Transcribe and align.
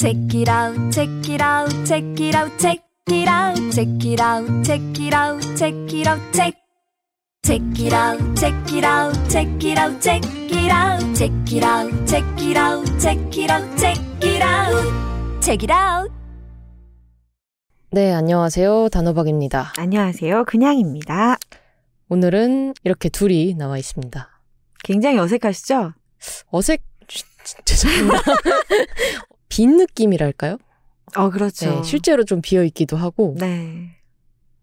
Check 0.00 0.16
it 0.32 0.48
out, 0.48 0.90
check 0.90 1.28
it 1.28 1.42
out, 1.42 1.68
check 1.84 2.02
it 2.18 2.34
out, 2.34 2.50
check 2.58 2.80
it 3.08 3.28
out, 3.28 3.54
check 3.70 4.02
it 4.02 4.18
out, 4.18 4.64
check 4.64 4.80
it 4.98 5.12
out, 5.12 5.42
check 5.58 5.74
it 5.92 6.06
out, 6.06 6.32
check. 6.32 6.54
Check 7.42 7.60
it 7.78 7.92
out, 7.92 8.18
check 8.34 8.72
it 8.72 8.82
out, 8.82 9.28
check 9.28 9.62
it 9.62 9.76
out, 9.78 10.00
check 10.00 10.24
it 10.56 10.72
out, 10.72 11.14
check 11.14 11.52
it 11.52 11.62
out, 11.62 12.08
check 12.08 12.24
it 12.40 12.56
out, 12.56 12.98
check 12.98 13.20
it 13.36 13.50
out, 13.50 13.78
check 13.78 13.98
it 14.24 14.42
out, 14.42 15.42
check 15.42 15.62
it 15.64 15.70
out. 15.70 16.10
네, 17.90 18.10
안녕하세요. 18.14 18.88
단호박입니다. 18.88 19.74
안녕하세요. 19.76 20.44
그냥입니다. 20.44 21.36
오늘은 22.08 22.72
이렇게 22.84 23.10
둘이 23.10 23.54
나와 23.54 23.76
있습니다. 23.76 24.30
굉장히 24.82 25.18
어색하시죠? 25.18 25.92
어색, 26.46 26.84
죄송합니다. 27.66 28.22
빈 29.50 29.76
느낌이랄까요? 29.76 30.56
어, 31.16 31.28
그렇죠. 31.28 31.68
네, 31.68 31.82
실제로 31.82 32.24
좀 32.24 32.40
비어 32.40 32.64
있기도 32.64 32.96
하고, 32.96 33.34
네, 33.38 33.96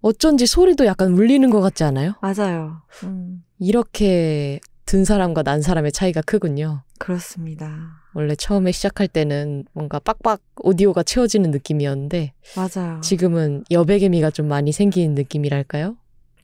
어쩐지 0.02 0.48
소리도 0.48 0.86
약간 0.88 1.12
울리는 1.14 1.48
것 1.52 1.62
같지 1.62 1.84
않아요? 1.84 2.16
맞아요. 2.22 2.82
음, 3.04 3.44
이렇게 3.60 4.60
든 4.86 5.04
사람과 5.06 5.44
난 5.44 5.62
사람의 5.62 5.92
차이가 5.92 6.22
크군요. 6.22 6.82
그렇습니다. 6.98 8.02
원래 8.14 8.36
처음에 8.36 8.72
시작할 8.72 9.08
때는 9.10 9.66
뭔가 9.74 10.00
빡빡 10.00 10.42
오디오가 10.62 11.04
채워지는 11.04 11.52
느낌이었는데, 11.52 12.34
맞아요. 12.56 13.02
지금은 13.02 13.66
여백의 13.70 14.10
미가 14.10 14.32
좀 14.32 14.48
많이 14.48 14.72
생기는 14.72 15.14
느낌이랄까요? 15.14 15.98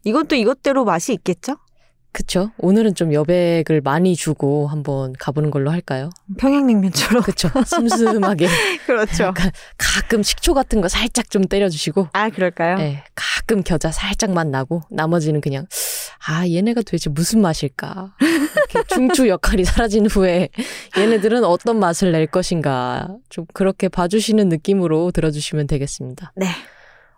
이것도 0.04 0.36
이것대로 0.36 0.84
맛이 0.84 1.14
있겠죠? 1.14 1.58
그쵸? 2.14 2.52
오늘은 2.60 2.94
좀 2.94 3.12
여백을 3.12 3.82
많이 3.82 4.16
주고 4.16 4.68
한번 4.68 5.14
가보는 5.14 5.50
걸로 5.50 5.72
할까요? 5.72 6.12
평양냉면처럼. 6.38 7.24
그쵸? 7.24 7.50
슴슴하게. 7.66 8.48
그렇죠. 8.86 9.24
약간 9.26 9.52
가끔 9.78 10.22
식초 10.22 10.54
같은 10.54 10.80
거 10.80 10.88
살짝 10.88 11.32
좀 11.32 11.44
때려주시고, 11.44 12.10
아, 12.14 12.30
그럴까요? 12.30 12.78
네, 12.78 13.04
가끔 13.16 13.64
겨자 13.64 13.92
살짝 13.92 14.32
맛 14.32 14.48
나고, 14.48 14.82
나머지는 14.92 15.42
그냥, 15.42 15.66
아, 16.28 16.48
얘네가 16.48 16.82
도대체 16.82 17.10
무슨 17.10 17.42
맛일까? 17.42 18.14
이렇게 18.22 18.84
중추 18.94 19.28
역할이 19.28 19.66
사라진 19.66 20.06
후에 20.06 20.50
얘네들은 20.96 21.44
어떤 21.44 21.80
맛을 21.80 22.12
낼 22.12 22.28
것인가? 22.28 23.08
좀 23.30 23.46
그렇게 23.56 23.90
봐주시는 23.90 24.50
느낌으로 24.50 25.12
들어주시면 25.12 25.66
되겠습니다. 25.66 26.32
네. 26.36 26.48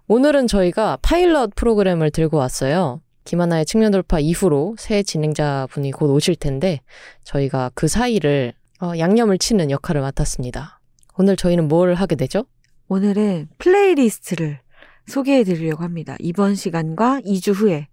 오늘은 0.08 0.48
저희가 0.48 1.00
파일럿 1.02 1.56
프로그램을 1.56 2.12
들고 2.12 2.38
왔어요. 2.38 3.02
김하나의 3.26 3.66
측면 3.66 3.92
돌파 3.92 4.20
이후로 4.20 4.76
새 4.78 5.04
진행자분이 5.04 5.92
곧 5.92 6.12
오실 6.12 6.36
텐데 6.36 6.80
저희가 7.24 7.72
그 7.74 7.88
사이를 7.88 8.54
어, 8.82 8.94
양념을 8.98 9.40
치는 9.40 9.72
역할을 9.72 10.02
맡았습니다. 10.02 10.80
오늘 11.18 11.36
저희는 11.36 11.68
뭘 11.68 11.96
하게 11.96 12.16
되죠? 12.16 12.46
오늘은 12.88 13.50
플레이리스트를 13.58 14.60
소개해 15.08 15.44
드리려고 15.44 15.84
합니다. 15.84 16.16
이번 16.20 16.56
시간과 16.56 17.22
2주 17.26 17.54
후에 17.54 17.88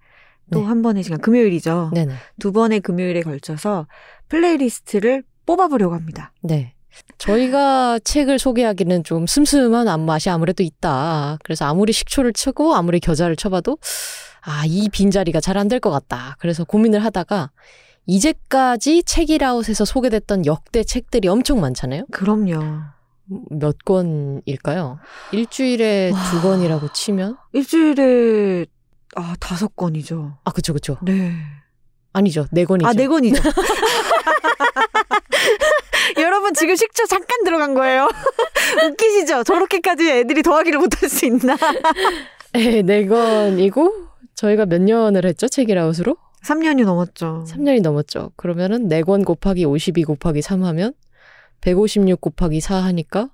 또 0.50 0.60
네. 0.60 0.66
한 0.66 0.82
번의 0.82 1.02
시간, 1.02 1.20
금요일이죠. 1.20 1.92
네네. 1.94 2.12
두 2.38 2.52
번의 2.52 2.80
금요일에 2.80 3.22
걸쳐서 3.22 3.86
플레이리스트를 4.28 5.22
뽑아보려고 5.46 5.94
합니다. 5.94 6.32
네. 6.42 6.74
저희가 7.16 8.00
책을 8.00 8.38
소개하기는 8.38 9.04
좀 9.04 9.26
슴슴한 9.26 9.88
앞맛이 9.88 10.28
아무래도 10.28 10.62
있다. 10.62 11.38
그래서 11.42 11.64
아무리 11.64 11.92
식초를 11.92 12.34
치고 12.34 12.74
아무리 12.74 13.00
겨자를 13.00 13.34
쳐봐도 13.36 13.78
아, 14.44 14.64
이 14.66 14.88
빈자리가 14.88 15.40
잘 15.40 15.56
안 15.56 15.68
될 15.68 15.78
것 15.80 15.90
같다. 15.90 16.36
그래서 16.40 16.64
고민을 16.64 17.04
하다가 17.04 17.50
이제까지 18.06 19.04
책이라웃에서 19.04 19.84
소개됐던 19.84 20.46
역대 20.46 20.82
책들이 20.82 21.28
엄청 21.28 21.60
많잖아요. 21.60 22.06
그럼요. 22.10 22.80
몇 23.50 23.76
권일까요? 23.84 24.98
일주일에 25.32 26.10
와. 26.12 26.30
두 26.30 26.40
권이라고 26.42 26.92
치면? 26.92 27.36
일주일에 27.52 28.66
아 29.14 29.34
다섯 29.38 29.76
건이죠. 29.76 30.38
아, 30.44 30.50
그쵸, 30.50 30.72
그쵸. 30.72 30.98
네. 31.02 31.32
아니죠. 32.12 32.46
네 32.50 32.64
권이죠. 32.64 32.88
아네 32.88 33.06
건이죠. 33.06 33.40
여러분 36.18 36.52
지금 36.54 36.76
식초 36.76 37.06
잠깐 37.06 37.44
들어간 37.44 37.74
거예요. 37.74 38.08
웃기시죠? 38.90 39.44
저렇게까지 39.44 40.10
애들이 40.10 40.42
더하기를 40.42 40.78
못할 40.78 41.08
수 41.08 41.24
있나? 41.26 41.56
네, 42.52 42.82
네 42.82 43.06
권이고, 43.06 44.08
저희가 44.42 44.66
몇 44.66 44.82
년을 44.82 45.24
했죠? 45.24 45.46
책이라웃으로? 45.46 46.16
3년이 46.42 46.84
넘었죠. 46.84 47.44
3년이 47.46 47.80
넘었죠. 47.80 48.32
그러면은 48.34 48.88
4권 48.88 49.24
곱하기 49.24 49.64
52 49.64 50.02
곱하기 50.02 50.42
3 50.42 50.64
하면 50.64 50.94
156 51.60 52.20
곱하기 52.20 52.60
4 52.60 52.74
하니까 52.74 53.30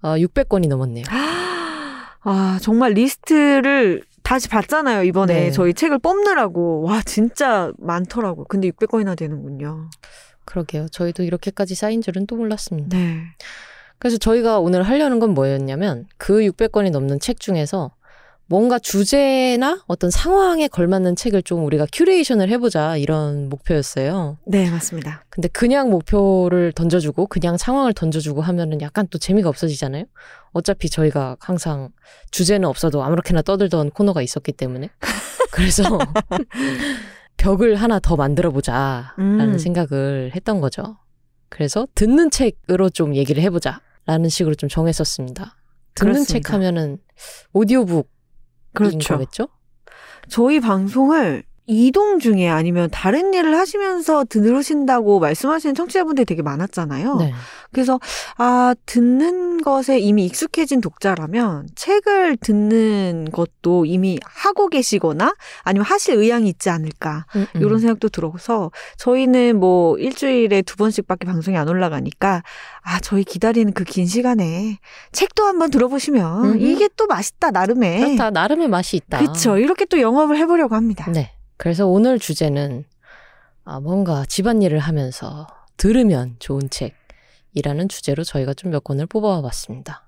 아, 0.00 0.16
600권이 0.16 0.68
넘었네요. 0.68 1.04
아 2.22 2.58
정말 2.62 2.92
리스트를 2.92 4.02
다시 4.22 4.48
봤잖아요 4.48 5.02
이번에 5.04 5.34
네. 5.34 5.50
저희 5.50 5.74
책을 5.74 5.98
뽑느라고 5.98 6.82
와 6.82 7.02
진짜 7.02 7.72
많더라고. 7.78 8.44
근데 8.44 8.70
600건이나 8.70 9.16
되는군요. 9.18 9.90
그러게요. 10.44 10.86
저희도 10.90 11.24
이렇게까지 11.24 11.74
쌓인 11.74 12.02
줄은 12.02 12.28
또 12.28 12.36
몰랐습니다. 12.36 12.96
네. 12.96 13.22
그래서 13.98 14.16
저희가 14.16 14.60
오늘 14.60 14.84
하려는 14.84 15.18
건 15.18 15.34
뭐였냐면 15.34 16.06
그 16.18 16.38
600권이 16.40 16.92
넘는 16.92 17.18
책 17.18 17.40
중에서 17.40 17.90
뭔가 18.50 18.80
주제나 18.80 19.80
어떤 19.86 20.10
상황에 20.10 20.66
걸맞는 20.66 21.14
책을 21.14 21.44
좀 21.44 21.64
우리가 21.64 21.86
큐레이션을 21.92 22.48
해보자 22.48 22.96
이런 22.96 23.48
목표였어요. 23.48 24.38
네 24.44 24.68
맞습니다. 24.68 25.24
근데 25.30 25.46
그냥 25.46 25.88
목표를 25.88 26.72
던져주고 26.72 27.28
그냥 27.28 27.56
상황을 27.56 27.94
던져주고 27.94 28.42
하면은 28.42 28.80
약간 28.80 29.06
또 29.08 29.18
재미가 29.18 29.48
없어지잖아요. 29.48 30.04
어차피 30.50 30.90
저희가 30.90 31.36
항상 31.38 31.90
주제는 32.32 32.68
없어도 32.68 33.04
아무렇게나 33.04 33.42
떠들던 33.42 33.90
코너가 33.90 34.20
있었기 34.20 34.50
때문에 34.50 34.90
그래서 35.52 35.84
벽을 37.36 37.76
하나 37.76 38.00
더 38.00 38.16
만들어 38.16 38.50
보자라는 38.50 39.40
음. 39.52 39.58
생각을 39.58 40.32
했던 40.34 40.60
거죠. 40.60 40.98
그래서 41.50 41.86
듣는 41.94 42.32
책으로 42.32 42.90
좀 42.90 43.14
얘기를 43.14 43.40
해보자라는 43.44 44.28
식으로 44.28 44.56
좀 44.56 44.68
정했었습니다. 44.68 45.56
듣는 45.94 46.12
그렇습니다. 46.14 46.32
책 46.32 46.52
하면은 46.52 46.98
오디오북인 47.52 48.19
그렇죠. 48.72 49.14
거겠죠? 49.14 49.48
저희 50.28 50.60
방송을 50.60 51.44
이동 51.66 52.18
중에 52.18 52.48
아니면 52.48 52.88
다른 52.90 53.32
일을 53.34 53.56
하시면서 53.56 54.24
들으신다고 54.28 55.20
말씀하시는 55.20 55.74
청취자분들이 55.74 56.24
되게 56.24 56.42
많았잖아요. 56.42 57.16
네. 57.16 57.32
그래서 57.72 58.00
아 58.38 58.74
듣는 58.86 59.62
것에 59.62 60.00
이미 60.00 60.24
익숙해진 60.24 60.80
독자라면 60.80 61.68
책을 61.76 62.38
듣는 62.38 63.28
것도 63.30 63.84
이미 63.84 64.18
하고 64.24 64.68
계시거나 64.68 65.32
아니면 65.62 65.84
하실 65.86 66.16
의향이 66.16 66.48
있지 66.48 66.70
않을까 66.70 67.26
음, 67.36 67.46
음. 67.54 67.60
이런 67.60 67.78
생각도 67.78 68.08
들어서 68.08 68.72
저희는 68.96 69.60
뭐 69.60 69.96
일주일에 69.98 70.62
두 70.62 70.76
번씩밖에 70.76 71.26
방송이 71.26 71.56
안 71.56 71.68
올라가니까 71.68 72.42
아 72.82 72.98
저희 73.00 73.22
기다리는 73.22 73.72
그 73.72 73.84
긴 73.84 74.06
시간에 74.06 74.78
책도 75.12 75.44
한번 75.44 75.70
들어보시면 75.70 76.44
음흠. 76.44 76.56
이게 76.64 76.88
또 76.96 77.06
맛있다 77.06 77.50
나름의 77.50 78.00
그렇다 78.00 78.30
나름의 78.30 78.68
맛이 78.68 78.96
있다. 78.96 79.18
그렇죠 79.18 79.58
이렇게 79.58 79.84
또 79.84 80.00
영업을 80.00 80.36
해보려고 80.36 80.74
합니다. 80.76 81.10
네. 81.12 81.32
그래서 81.60 81.86
오늘 81.86 82.18
주제는 82.18 82.84
아, 83.64 83.80
뭔가 83.80 84.24
집안일을 84.24 84.78
하면서 84.78 85.46
들으면 85.76 86.36
좋은 86.38 86.70
책이라는 86.70 87.90
주제로 87.90 88.24
저희가 88.24 88.54
좀 88.54 88.70
몇 88.70 88.82
권을 88.82 89.04
뽑아봤습니다. 89.04 90.02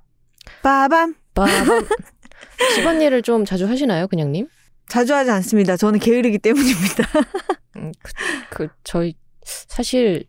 빠밤 0.62 1.14
빠밤. 1.34 1.86
집안일을 2.74 3.20
좀 3.20 3.44
자주 3.44 3.68
하시나요, 3.68 4.06
그냥님? 4.08 4.48
자주 4.88 5.14
하지 5.14 5.30
않습니다. 5.30 5.76
저는 5.76 6.00
게으르기 6.00 6.38
때문입니다. 6.38 7.04
음, 7.76 7.92
그, 8.02 8.12
그 8.48 8.68
저희 8.82 9.14
사실 9.44 10.24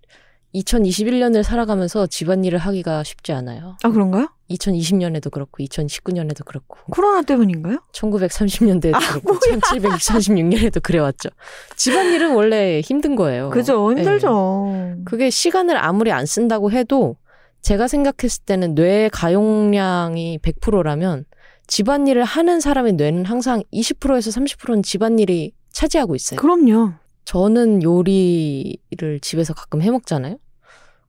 2021년을 0.54 1.42
살아가면서 1.42 2.06
집안일을 2.06 2.60
하기가 2.60 3.04
쉽지 3.04 3.32
않아요. 3.32 3.78
아 3.82 3.90
그런가요? 3.90 4.28
2020년에도 4.54 5.32
그렇고 5.32 5.64
2019년에도 5.64 6.46
그렇고 6.46 6.78
코로나 6.92 7.22
때문인가요? 7.22 7.80
1930년대에도 7.92 8.96
아, 8.96 9.00
그렇고 9.00 9.40
1736년에도 9.40 10.82
그래왔죠. 10.82 11.30
집안일은 11.76 12.34
원래 12.34 12.82
힘든 12.82 13.16
거예요. 13.16 13.50
그죠 13.50 13.92
네. 13.92 14.02
힘들죠. 14.02 14.98
그게 15.06 15.30
시간을 15.30 15.78
아무리 15.78 16.12
안 16.12 16.26
쓴다고 16.26 16.72
해도 16.72 17.18
제가 17.62 17.88
생각했을 17.88 18.44
때는 18.46 18.76
뇌 18.76 19.10
가용량이 19.12 20.40
100%라면 20.40 21.26
집안일을 21.68 22.24
하는 22.24 22.60
사람의 22.60 22.94
뇌는 22.94 23.26
항상 23.26 23.64
20%에서 23.74 24.32
30%는 24.32 24.84
집안일이 24.84 25.54
차지하고 25.72 26.16
있어요. 26.16 26.40
그럼요. 26.40 26.94
저는 27.26 27.82
요리를 27.84 29.20
집에서 29.22 29.54
가끔 29.54 29.82
해 29.82 29.90
먹잖아요. 29.90 30.38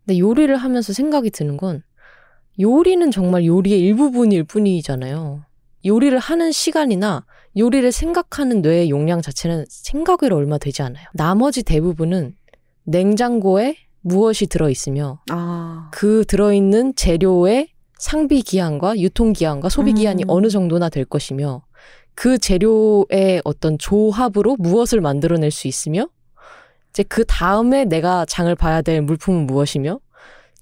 근데 0.07 0.19
요리를 0.19 0.55
하면서 0.57 0.93
생각이 0.93 1.31
드는 1.31 1.57
건 1.57 1.83
요리는 2.61 3.11
정말 3.11 3.45
요리의 3.45 3.81
일부분일 3.81 4.45
뿐이잖아요. 4.45 5.45
요리를 5.85 6.19
하는 6.19 6.53
시간이나 6.53 7.27
요리를 7.56 7.91
생각하는 7.93 8.62
뇌의 8.62 8.91
용량 8.91 9.21
자체는 9.23 9.67
생각외로 9.69 10.37
얼마 10.37 10.59
되지 10.59 10.83
않아요. 10.83 11.06
나머지 11.15 11.62
대부분은 11.62 12.35
냉장고에 12.85 13.77
무엇이 14.01 14.47
들어있으며 14.47 15.21
아 15.31 15.65
그 15.95 16.25
들어있는 16.27 16.97
재료의 16.97 17.69
상비 17.99 18.43
기한과 18.43 18.99
유통 18.99 19.33
기한과 19.33 19.69
소비 19.69 19.93
기한이 19.93 20.25
음. 20.25 20.29
어느 20.29 20.49
정도나 20.49 20.89
될 20.89 21.05
것이며 21.05 21.62
그 22.17 22.37
재료의 22.37 23.43
어떤 23.45 23.79
조합으로 23.79 24.56
무엇을 24.59 25.01
만들어낼 25.01 25.53
수 25.53 25.69
있으며 25.69 26.09
이제 26.91 27.05
그 27.05 27.25
다음에 27.25 27.85
내가 27.85 28.25
장을 28.25 28.53
봐야 28.56 28.83
될 28.83 29.03
물품은 29.03 29.47
무엇이며 29.47 30.01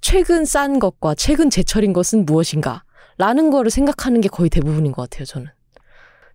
최근 0.02 0.44
싼 0.44 0.78
것과 0.78 1.14
최근 1.14 1.48
제철인 1.48 1.94
것은 1.94 2.26
무엇인가 2.26 2.84
라는 3.16 3.50
거를 3.50 3.70
생각하는 3.70 4.20
게 4.20 4.28
거의 4.28 4.50
대부분인 4.50 4.92
것 4.92 5.08
같아요 5.08 5.24
저는 5.24 5.48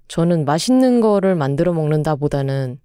저는 0.08 0.46
맛있는 0.46 1.02
거를 1.02 1.36
만들어 1.36 1.74
먹는다 1.74 2.16
보다는 2.16 2.80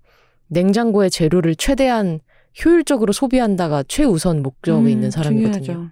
냉장고의 0.49 1.11
재료를 1.11 1.55
최대한 1.57 2.21
효율적으로 2.63 3.13
소비한다가 3.13 3.85
최우선 3.87 4.43
목적에 4.43 4.81
음, 4.81 4.89
있는 4.89 5.11
사람이거든요. 5.11 5.65
중요하죠. 5.65 5.91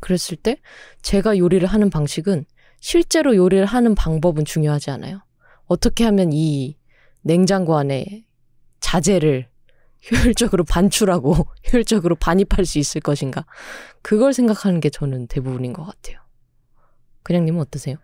그랬을 0.00 0.36
때 0.36 0.58
제가 1.02 1.38
요리를 1.38 1.66
하는 1.66 1.88
방식은 1.88 2.44
실제로 2.80 3.36
요리를 3.36 3.64
하는 3.64 3.94
방법은 3.94 4.44
중요하지 4.44 4.90
않아요. 4.90 5.22
어떻게 5.66 6.04
하면 6.04 6.32
이 6.32 6.76
냉장고 7.22 7.76
안에 7.76 8.24
자재를 8.80 9.49
효율적으로 10.10 10.64
반출하고 10.64 11.46
효율적으로 11.72 12.16
반입할 12.16 12.64
수 12.64 12.78
있을 12.78 13.00
것인가. 13.00 13.44
그걸 14.02 14.32
생각하는 14.32 14.80
게 14.80 14.90
저는 14.90 15.26
대부분인 15.26 15.72
것 15.72 15.84
같아요. 15.84 16.18
그냥님은 17.22 17.60
어떠세요? 17.60 17.96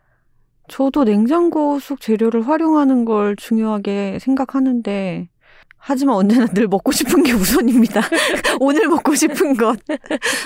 저도 0.68 1.04
냉장고 1.04 1.78
속 1.78 2.00
재료를 2.00 2.46
활용하는 2.46 3.04
걸 3.04 3.36
중요하게 3.36 4.18
생각하는데 4.20 5.28
하지만 5.78 6.16
언제나 6.16 6.46
늘 6.46 6.66
먹고 6.66 6.90
싶은 6.90 7.22
게 7.22 7.32
우선입니다. 7.32 8.00
오늘 8.58 8.88
먹고 8.88 9.14
싶은 9.14 9.56
것. 9.56 9.78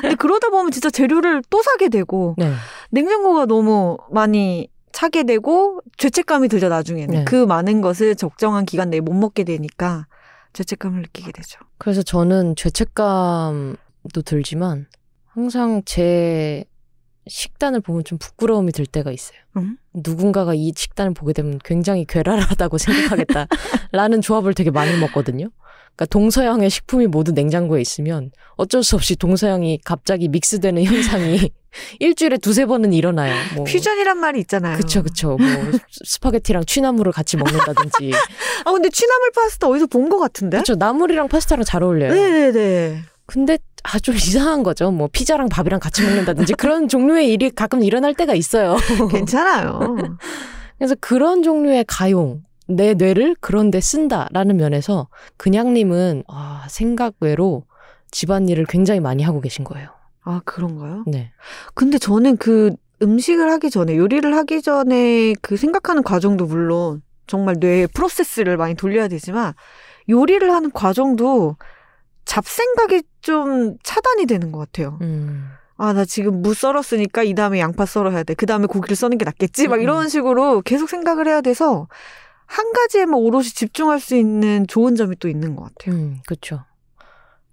근데 0.03 0.15
그러다 0.17 0.51
보면 0.51 0.71
진짜 0.71 0.91
재료를 0.91 1.43
또 1.49 1.63
사게 1.63 1.89
되고 1.89 2.35
네. 2.37 2.53
냉장고가 2.91 3.47
너무 3.47 3.97
많이 4.11 4.69
차게 4.93 5.23
되고 5.23 5.81
죄책감이 5.97 6.49
들죠 6.49 6.69
나중에는 6.69 7.15
네. 7.15 7.25
그 7.25 7.47
많은 7.47 7.81
것을 7.81 8.17
적정한 8.17 8.67
기간 8.67 8.91
내에 8.91 9.01
못 9.01 9.15
먹게 9.15 9.45
되니까 9.45 10.07
죄책감을 10.53 11.03
느끼게 11.03 11.33
되죠. 11.33 11.61
그래서 11.79 12.03
저는 12.03 12.57
죄책감도 12.57 14.23
들지만 14.25 14.87
항상 15.27 15.83
제 15.85 16.65
식단을 17.27 17.81
보면 17.81 18.05
좀 18.05 18.19
부끄러움이 18.19 18.73
들 18.73 18.87
때가 18.87 19.13
있어요. 19.13 19.39
음? 19.57 19.77
누군가가 19.95 20.55
이 20.55 20.73
식단을 20.75 21.15
보게 21.15 21.33
되면 21.33 21.59
굉장히 21.65 22.05
괴랄하다고 22.05 22.79
생각하겠다라는 22.79 24.21
조합을 24.21 24.55
되게 24.55 24.71
많이 24.71 24.97
먹거든요. 24.99 25.51
그러니까 25.97 26.07
동서양의 26.11 26.71
식품이 26.71 27.07
모두 27.09 27.33
냉장고에 27.33 27.81
있으면 27.81 28.31
어쩔 28.57 28.83
수 28.83 28.97
없이 28.97 29.17
동서양이 29.17 29.79
갑자기 29.85 30.29
믹스되는 30.29 30.83
현상이 30.85 31.51
일주일에 32.01 32.39
두세 32.39 32.67
번은 32.67 32.93
일어나요. 32.93 33.35
뭐. 33.55 33.65
퓨전이란 33.65 34.19
말이 34.19 34.41
있잖아요. 34.41 34.77
그쵸, 34.77 35.03
그쵸. 35.03 35.37
뭐, 35.39 35.47
스파게티랑 35.91 36.65
취나물을 36.65 37.13
같이 37.13 37.37
먹는다든지. 37.37 38.13
아 38.65 38.73
근데 38.73 38.89
취나물 38.91 39.31
파스타 39.35 39.69
어디서 39.69 39.87
본 39.87 40.09
것 40.09 40.19
같은데? 40.19 40.59
그쵸. 40.59 40.75
나물이랑 40.75 41.29
파스타랑 41.29 41.65
잘 41.65 41.83
어울려요. 41.83 42.13
네네네. 42.15 43.03
근데 43.27 43.59
아 43.85 43.99
좀 44.01 44.15
이상한 44.17 44.63
거죠. 44.63 44.91
뭐 44.91 45.09
피자랑 45.13 45.49
밥이랑 45.49 45.81
같이 45.81 46.03
먹는다든지 46.03 46.53
그런 46.55 46.89
종류의 46.89 47.33
일이 47.33 47.51
가끔 47.51 47.83
일어날 47.83 48.15
때가 48.15 48.35
있어요. 48.35 48.77
괜찮아요. 49.11 49.97
그래서 50.79 50.95
그런 51.01 51.43
종류의 51.43 51.85
가용 51.87 52.43
내 52.71 52.95
뇌를 52.95 53.37
그런 53.41 53.71
데 53.71 53.81
쓴다라는 53.81 54.57
면에서 54.57 55.09
그냥님은 55.37 56.25
아, 56.29 56.67
생각 56.69 57.15
외로 57.21 57.65
집안일을 58.11 58.67
굉장히 58.67 59.01
많이 59.01 59.23
하고 59.23 59.41
계신 59.41 59.65
거예요. 59.65 59.89
아 60.23 60.41
그런가요? 60.45 61.05
네. 61.07 61.33
근데 61.75 61.99
저는 61.99 62.37
그 62.37 62.75
음식을 63.03 63.51
하기 63.53 63.71
전에 63.71 63.97
요리를 63.97 64.35
하기 64.37 64.63
전에 64.63 65.35
그 65.41 65.57
생각하는 65.57 66.03
과정도 66.03 66.47
물론 66.47 67.03
정말 67.27 67.57
뇌의 67.59 67.89
프로세스를 67.89 68.57
많이 68.57 68.75
돌려야 68.75 69.09
되지만 69.09 69.55
요리를 70.09 70.51
하는 70.51 70.71
과정도 70.71 71.57
잡생각이 72.25 73.03
좀 73.23 73.77
차단이 73.83 74.27
되는 74.27 74.53
것 74.53 74.59
같아요. 74.59 74.99
음. 75.01 75.49
아, 75.77 75.95
나 75.95 76.05
지금 76.05 76.43
무 76.43 76.53
썰었으니까 76.53 77.23
이 77.23 77.35
다음에 77.35 77.59
양파 77.59 77.87
썰어야 77.87 78.23
돼. 78.23 78.35
그 78.35 78.45
다음에 78.45 78.67
고기를 78.67 78.97
써는 78.97 79.17
게 79.17 79.25
낫겠지? 79.25 79.67
막 79.67 79.77
음, 79.77 79.81
이런 79.81 80.09
식으로 80.11 80.61
계속 80.61 80.91
생각을 80.91 81.27
해야 81.27 81.41
돼서 81.41 81.89
한 82.51 82.73
가지에만 82.73 83.15
오롯이 83.15 83.45
집중할 83.45 84.01
수 84.01 84.17
있는 84.17 84.67
좋은 84.67 84.97
점이 84.97 85.15
또 85.21 85.29
있는 85.29 85.55
것 85.55 85.73
같아요. 85.73 85.95
음, 85.95 86.19
그렇죠. 86.27 86.65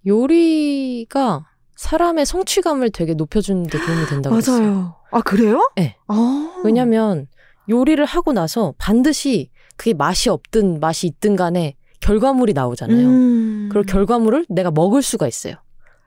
요리가 0.04 1.46
사람의 1.76 2.26
성취감을 2.26 2.90
되게 2.90 3.14
높여주는 3.14 3.62
데 3.62 3.78
도움이 3.78 4.06
된다고 4.06 4.36
했어요. 4.36 4.60
맞아요. 4.60 4.94
아, 5.12 5.20
그래요? 5.20 5.70
네. 5.76 5.96
아. 6.08 6.60
왜냐면 6.64 7.28
요리를 7.68 8.04
하고 8.04 8.32
나서 8.32 8.74
반드시 8.76 9.50
그게 9.76 9.94
맛이 9.94 10.30
없든 10.30 10.80
맛이 10.80 11.06
있든 11.06 11.36
간에 11.36 11.76
결과물이 12.00 12.52
나오잖아요. 12.52 13.06
음. 13.06 13.68
그리고 13.70 13.86
결과물을 13.86 14.46
내가 14.48 14.72
먹을 14.72 15.00
수가 15.02 15.28
있어요. 15.28 15.54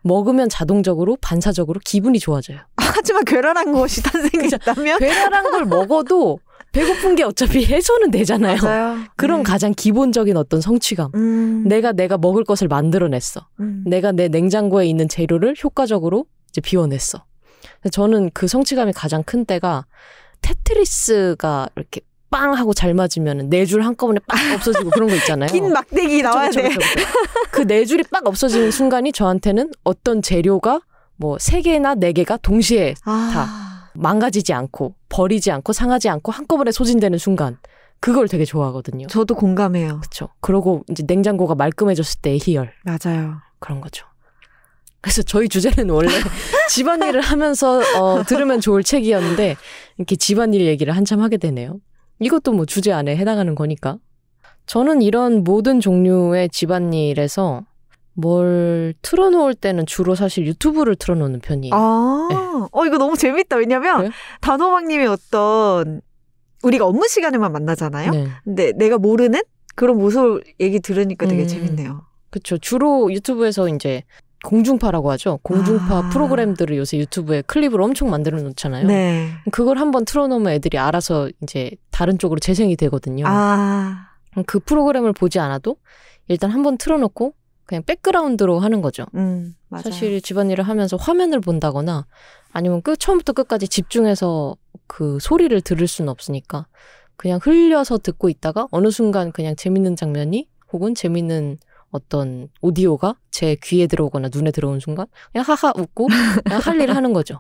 먹으면 0.03 0.49
자동적으로 0.49 1.17
반사적으로 1.21 1.79
기분이 1.85 2.19
좋아져요. 2.19 2.59
하지만 2.75 3.23
괴랄한 3.23 3.71
것이 3.71 4.03
탄생했다면? 4.03 4.99
괴랄한 4.99 5.51
걸 5.51 5.65
먹어도 5.65 6.39
배고픈 6.71 7.15
게 7.15 7.23
어차피 7.23 7.65
해소는 7.65 8.12
되잖아요. 8.12 8.57
맞아요. 8.63 8.97
그런 9.18 9.39
네. 9.39 9.44
가장 9.44 9.73
기본적인 9.73 10.38
어떤 10.38 10.62
성취감. 10.62 11.12
음. 11.15 11.63
내가 11.68 11.91
내가 11.91 12.18
먹을 12.18 12.44
것을 12.45 12.68
만들어냈어. 12.68 13.45
음. 13.59 13.83
내가 13.85 14.12
내 14.12 14.27
냉장고에 14.29 14.85
있는 14.85 15.09
재료를 15.09 15.56
효과적으로 15.63 16.25
이제 16.50 16.62
비워냈어. 16.62 17.25
저는 17.91 18.31
그 18.33 18.47
성취감이 18.47 18.94
가장 18.94 19.23
큰 19.23 19.44
때가 19.45 19.85
테트리스가 20.41 21.68
이렇게 21.75 22.01
빵 22.29 22.53
하고 22.53 22.74
잘 22.74 22.94
맞으면 22.94 23.50
네 23.50 23.65
줄 23.65 23.81
한꺼번에 23.81 24.19
빵 24.25 24.53
없어지고 24.53 24.89
그런 24.91 25.09
거 25.09 25.15
있잖아요. 25.15 25.50
긴 25.51 25.71
막대기 25.74 26.21
나와야 26.21 26.47
그쵸, 26.50 26.62
돼. 26.62 26.69
그쵸, 26.69 26.79
그쵸, 26.79 26.95
그쵸. 26.95 27.07
그네 27.51 27.85
줄이 27.85 28.03
빡 28.09 28.25
없어지는 28.27 28.71
순간이 28.71 29.12
저한테는 29.12 29.71
어떤 29.83 30.21
재료가 30.21 30.81
뭐 31.17 31.38
세 31.39 31.62
개나 31.62 31.95
네 31.95 32.13
개가 32.13 32.38
동시에 32.38 32.95
아. 33.06 33.70
망가지지 33.93 34.53
않고 34.53 34.95
버리지 35.09 35.51
않고 35.51 35.73
상하지 35.73 36.09
않고 36.09 36.31
한꺼번에 36.31 36.71
소진되는 36.71 37.17
순간 37.17 37.57
그걸 37.99 38.27
되게 38.27 38.45
좋아하거든요. 38.45 39.07
저도 39.07 39.35
공감해요. 39.35 39.99
그렇죠. 39.99 40.29
그러고 40.41 40.83
이제 40.89 41.03
냉장고가 41.05 41.55
말끔해졌을 41.55 42.21
때의 42.21 42.39
희열 42.41 42.73
맞아요. 42.83 43.35
그런 43.59 43.79
거죠. 43.79 44.05
그래서 45.01 45.23
저희 45.23 45.49
주제는 45.49 45.89
원래 45.89 46.09
집안일을 46.69 47.21
하면서 47.21 47.81
어, 47.99 48.23
들으면 48.23 48.61
좋을 48.61 48.83
책이었는데 48.83 49.55
이렇게 49.97 50.15
집안일 50.15 50.61
얘기를 50.61 50.95
한참 50.95 51.21
하게 51.21 51.38
되네요. 51.38 51.79
이것도 52.19 52.53
뭐 52.53 52.65
주제 52.65 52.91
안에 52.91 53.15
해당하는 53.17 53.55
거니까. 53.55 53.98
저는 54.67 55.01
이런 55.01 55.43
모든 55.43 55.79
종류의 55.79 56.50
집안일에서 56.50 57.63
뭘 58.21 58.93
틀어놓을 59.01 59.55
때는 59.55 59.85
주로 59.85 60.15
사실 60.15 60.45
유튜브를 60.45 60.95
틀어놓는 60.95 61.41
편이에요. 61.41 61.73
아, 61.73 62.67
어, 62.71 62.85
이거 62.85 62.97
너무 62.97 63.17
재밌다. 63.17 63.57
왜냐면, 63.57 63.97
그래요? 63.97 64.11
단호박님이 64.41 65.07
어떤, 65.07 66.01
우리가 66.63 66.85
업무 66.85 67.07
시간에만 67.07 67.51
만나잖아요? 67.51 68.11
네. 68.11 68.27
근데 68.43 68.71
내가 68.73 68.97
모르는 68.97 69.41
그런 69.75 69.97
모습 69.97 70.41
얘기 70.59 70.79
들으니까 70.79 71.25
되게 71.27 71.43
음. 71.43 71.47
재밌네요. 71.47 72.03
그렇죠. 72.29 72.57
주로 72.57 73.11
유튜브에서 73.11 73.67
이제 73.67 74.03
공중파라고 74.43 75.11
하죠. 75.11 75.39
공중파 75.43 75.97
아. 75.97 76.09
프로그램들을 76.09 76.75
요새 76.77 76.97
유튜브에 76.97 77.43
클립을 77.43 77.81
엄청 77.81 78.09
만들어 78.09 78.41
놓잖아요. 78.41 78.87
네. 78.87 79.29
그걸 79.51 79.77
한번 79.77 80.05
틀어놓으면 80.05 80.53
애들이 80.53 80.77
알아서 80.77 81.29
이제 81.41 81.71
다른 81.91 82.17
쪽으로 82.17 82.39
재생이 82.39 82.75
되거든요. 82.75 83.25
아, 83.27 84.09
그 84.45 84.59
프로그램을 84.59 85.13
보지 85.13 85.39
않아도 85.39 85.77
일단 86.27 86.49
한번 86.49 86.77
틀어놓고 86.77 87.33
그냥 87.71 87.83
백그라운드로 87.83 88.59
하는 88.59 88.81
거죠. 88.81 89.05
음. 89.15 89.55
사실 89.81 90.21
집안일을 90.21 90.65
하면서 90.65 90.97
화면을 90.97 91.39
본다거나 91.39 92.05
아니면 92.51 92.81
끝 92.81 92.99
처음부터 92.99 93.31
끝까지 93.31 93.69
집중해서 93.69 94.57
그 94.87 95.19
소리를 95.21 95.61
들을 95.61 95.87
수는 95.87 96.09
없으니까 96.09 96.67
그냥 97.15 97.39
흘려서 97.41 97.97
듣고 97.99 98.27
있다가 98.27 98.67
어느 98.71 98.91
순간 98.91 99.31
그냥 99.31 99.55
재밌는 99.55 99.95
장면이 99.95 100.49
혹은 100.73 100.93
재밌는 100.93 101.59
어떤 101.91 102.49
오디오가 102.59 103.15
제 103.31 103.55
귀에 103.63 103.87
들어오거나 103.87 104.27
눈에 104.33 104.51
들어온 104.51 104.81
순간 104.81 105.05
그냥 105.31 105.45
하하 105.47 105.71
웃고 105.73 106.09
그냥 106.43 106.59
할 106.61 106.81
일을 106.81 106.93
하는 106.93 107.13
거죠. 107.13 107.39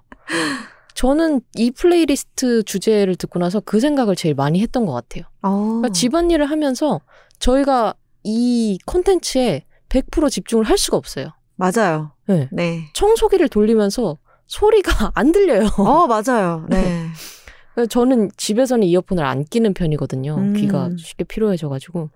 저는 0.93 1.41
이 1.55 1.71
플레이리스트 1.71 2.63
주제를 2.63 3.17
듣고 3.17 3.37
나서 3.39 3.59
그 3.59 3.81
생각을 3.81 4.15
제일 4.15 4.35
많이 4.35 4.61
했던 4.61 4.85
것 4.85 4.93
같아요. 4.93 5.25
어. 5.41 5.57
그러니까 5.57 5.89
집안일을 5.89 6.45
하면서 6.45 7.01
저희가 7.39 7.95
이 8.23 8.79
콘텐츠에 8.85 9.65
100% 9.91 10.29
집중을 10.31 10.63
할 10.63 10.77
수가 10.77 10.97
없어요. 10.97 11.27
맞아요. 11.55 12.11
네. 12.27 12.47
네. 12.51 12.85
청소기를 12.93 13.49
돌리면서 13.49 14.17
소리가 14.47 15.11
안 15.15 15.31
들려요. 15.31 15.67
어, 15.77 16.07
맞아요. 16.07 16.65
네. 16.69 17.07
그래서 17.73 17.87
저는 17.87 18.31
집에서는 18.37 18.85
이어폰을 18.87 19.23
안 19.23 19.43
끼는 19.45 19.73
편이거든요. 19.73 20.35
음. 20.35 20.53
귀가 20.53 20.89
쉽게 20.97 21.23
피로해져가지고. 21.25 22.09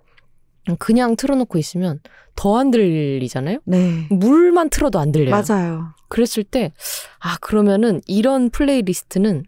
그냥 0.80 1.16
틀어놓고 1.16 1.60
있으면 1.60 2.00
더 2.36 2.58
안 2.58 2.72
들리잖아요? 2.72 3.60
네. 3.66 4.08
물만 4.10 4.70
틀어도 4.72 4.98
안 5.00 5.12
들려요. 5.12 5.30
맞아요. 5.48 5.94
그랬을 6.08 6.44
때, 6.44 6.74
아, 7.20 7.38
그러면은 7.40 8.02
이런 8.08 8.50
플레이리스트는 8.50 9.44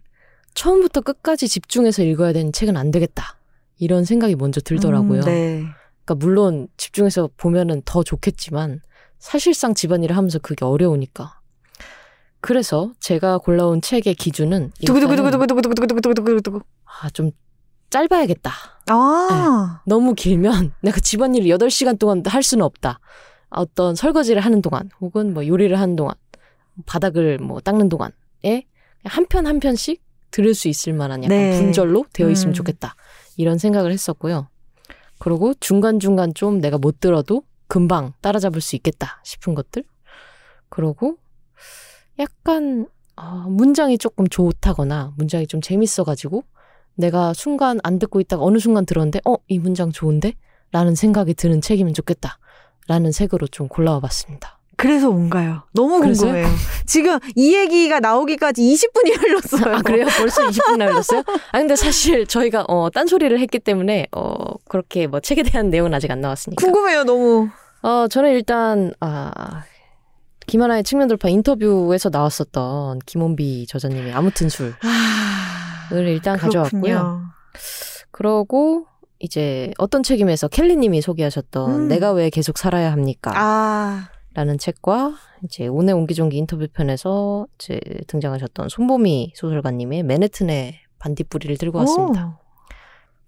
처음부터 0.54 1.00
끝까지 1.00 1.48
집중해서 1.48 2.04
읽어야 2.04 2.32
되는 2.32 2.52
책은 2.52 2.76
안 2.76 2.90
되겠다. 2.92 3.36
이런 3.78 4.04
생각이 4.04 4.36
먼저 4.36 4.60
들더라고요. 4.60 5.20
음, 5.20 5.24
네. 5.24 5.64
그러니까 6.08 6.14
물론 6.14 6.68
집중해서 6.78 7.28
보면은 7.36 7.82
더 7.84 8.02
좋겠지만 8.02 8.80
사실상 9.18 9.74
집안일을 9.74 10.16
하면서 10.16 10.38
그게 10.38 10.64
어려우니까. 10.64 11.38
그래서 12.40 12.92
제가 13.00 13.38
골라온 13.38 13.82
책의 13.82 14.14
기준은 14.14 14.72
두구두구두구두구두구두구두구두구두구. 14.86 16.60
아, 16.84 17.10
좀 17.10 17.32
짧아야겠다. 17.90 18.52
아. 18.90 19.82
너무 19.86 20.14
길면 20.14 20.72
내가 20.80 21.00
집안일을 21.00 21.48
8시간 21.58 21.98
동안 21.98 22.22
할 22.26 22.42
수는 22.42 22.64
없다. 22.64 23.00
어떤 23.50 23.94
설거지를 23.94 24.40
하는 24.42 24.62
동안 24.62 24.88
혹은 25.00 25.34
뭐 25.34 25.46
요리를 25.46 25.78
하는 25.78 25.96
동안 25.96 26.14
바닥을 26.86 27.38
뭐 27.38 27.60
닦는 27.60 27.88
동안에 27.88 28.64
한 29.04 29.26
편 29.28 29.46
한 29.46 29.58
편씩 29.60 30.02
들을 30.30 30.54
수 30.54 30.68
있을 30.68 30.92
만한 30.92 31.24
약간 31.24 31.36
네. 31.36 31.60
분절로 31.60 32.04
되어 32.12 32.30
있으면 32.30 32.52
음. 32.52 32.54
좋겠다. 32.54 32.94
이런 33.36 33.58
생각을 33.58 33.90
했었고요. 33.92 34.48
그리고 35.18 35.54
중간중간 35.60 36.34
좀 36.34 36.60
내가 36.60 36.78
못 36.78 37.00
들어도 37.00 37.42
금방 37.66 38.12
따라잡을 38.20 38.60
수 38.60 38.76
있겠다 38.76 39.20
싶은 39.24 39.54
것들. 39.54 39.84
그러고 40.68 41.16
약간 42.18 42.86
어, 43.16 43.46
문장이 43.48 43.98
조금 43.98 44.26
좋다거나 44.28 45.12
문장이 45.16 45.46
좀 45.46 45.60
재밌어가지고 45.60 46.44
내가 46.94 47.32
순간 47.34 47.78
안 47.82 47.98
듣고 47.98 48.20
있다가 48.20 48.42
어느 48.44 48.58
순간 48.58 48.86
들었는데 48.86 49.20
어 49.24 49.36
이 49.48 49.58
문장 49.58 49.90
좋은데? 49.92 50.34
라는 50.72 50.94
생각이 50.94 51.34
드는 51.34 51.60
책이면 51.62 51.94
좋겠다. 51.94 52.38
라는 52.88 53.12
색으로 53.12 53.46
좀 53.46 53.68
골라와 53.68 54.00
봤습니다. 54.00 54.57
그래서 54.78 55.10
뭔가요? 55.10 55.64
너무 55.72 56.00
그래서요? 56.00 56.32
궁금해요. 56.32 56.56
지금 56.86 57.18
이 57.34 57.52
얘기가 57.52 57.98
나오기까지 57.98 58.62
20분이 58.62 59.10
흘렀어요. 59.20 59.74
아 59.74 59.82
그래요? 59.82 60.06
벌써 60.16 60.42
20분 60.46 60.76
나올렸어요? 60.76 61.24
아 61.50 61.58
근데 61.58 61.74
사실 61.74 62.26
저희가 62.28 62.64
어 62.68 62.88
딴소리를 62.88 63.40
했기 63.40 63.58
때문에 63.58 64.06
어 64.12 64.36
그렇게 64.68 65.08
뭐 65.08 65.18
책에 65.18 65.42
대한 65.42 65.70
내용은 65.70 65.92
아직 65.94 66.12
안 66.12 66.20
나왔으니까. 66.20 66.64
궁금해요, 66.64 67.02
너무. 67.02 67.48
어 67.82 68.06
저는 68.08 68.30
일단 68.30 68.92
아 69.00 69.64
김하나의 70.46 70.84
측면 70.84 71.08
돌파 71.08 71.28
인터뷰에서 71.28 72.08
나왔었던 72.10 73.00
김원비 73.04 73.66
저자님의 73.66 74.12
아무 74.12 74.30
튼 74.30 74.48
술을 74.48 74.74
아. 74.84 75.90
일단 75.90 76.38
가져왔고요. 76.38 77.22
그러고 78.12 78.86
이제 79.18 79.72
어떤 79.78 80.04
책임에서 80.04 80.46
켈리님이 80.46 81.00
소개하셨던 81.02 81.70
음. 81.70 81.88
내가 81.88 82.12
왜 82.12 82.30
계속 82.30 82.58
살아야 82.58 82.92
합니까? 82.92 83.32
아. 83.34 84.08
라는 84.38 84.56
책과 84.56 85.16
이제 85.42 85.66
오늘 85.66 85.94
옹기종기 85.94 86.36
인터뷰 86.36 86.68
편에서 86.72 87.48
이제 87.58 87.80
등장하셨던 88.06 88.68
손보미 88.68 89.32
소설가님의 89.34 90.04
맨해튼의 90.04 90.78
반딧불이를 91.00 91.56
들고 91.56 91.78
왔습니다. 91.78 92.38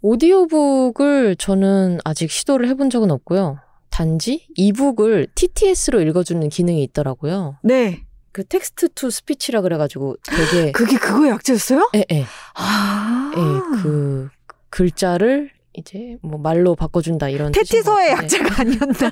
오디오북을 0.03 1.35
저는 1.35 1.99
아직 2.05 2.31
시도를 2.31 2.69
해본 2.69 2.91
적은 2.91 3.11
없고요. 3.11 3.59
단지 3.91 4.47
e-book을 4.55 5.27
TTS로 5.35 6.01
읽어주는 6.01 6.49
기능이 6.49 6.81
있더라고요. 6.85 7.59
네. 7.65 8.05
그 8.31 8.45
text 8.45 8.91
to 8.91 9.11
speech라 9.11 9.63
그래가지고 9.63 10.15
되게 10.23 10.71
그게 10.71 10.97
그거 10.97 11.27
약자였어요? 11.27 11.91
예, 11.97 12.05
예, 12.13 12.25
아. 12.55 13.33
예, 13.35 13.83
그 13.83 14.29
글자를 14.69 15.51
이제 15.75 16.17
뭐 16.21 16.39
말로 16.39 16.75
바꿔준다 16.75 17.29
이런 17.29 17.53
태티서의. 17.53 18.11
약자가 18.11 18.63
아니었나요? 18.63 19.11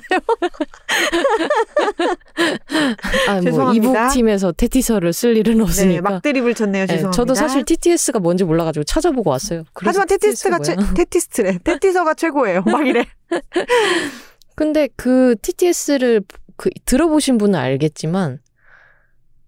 아, 3.27 3.33
뭐 3.33 3.41
죄송합니다. 3.41 3.73
e-book 4.07 4.13
팀에서 4.13 4.51
태티서를 4.51 5.13
쓸 5.13 5.37
일은 5.37 5.57
네, 5.57 5.63
없으니까. 5.63 6.01
막 6.01 6.21
드립을 6.21 6.53
쳤네요. 6.53 6.83
예, 6.83 6.87
죄송합니다. 6.87 7.11
저도 7.11 7.33
사실 7.33 7.63
TTS가 7.63 8.19
뭔지 8.19 8.43
몰라가지고 8.43 8.83
찾아보고 8.83 9.29
왔어요. 9.29 9.63
하지만 9.73 10.07
태티서가 10.07 10.57
TTS 10.59 10.75
최? 10.77 10.93
테티스트래. 10.95 11.59
태티서가 11.63 12.13
최고예요. 12.15 12.63
막 12.63 12.85
이래. 12.85 13.05
근데 14.55 14.89
그 14.95 15.35
TTS를 15.41 16.21
그 16.57 16.69
들어보신 16.83 17.37
분은 17.37 17.57
알겠지만 17.57 18.39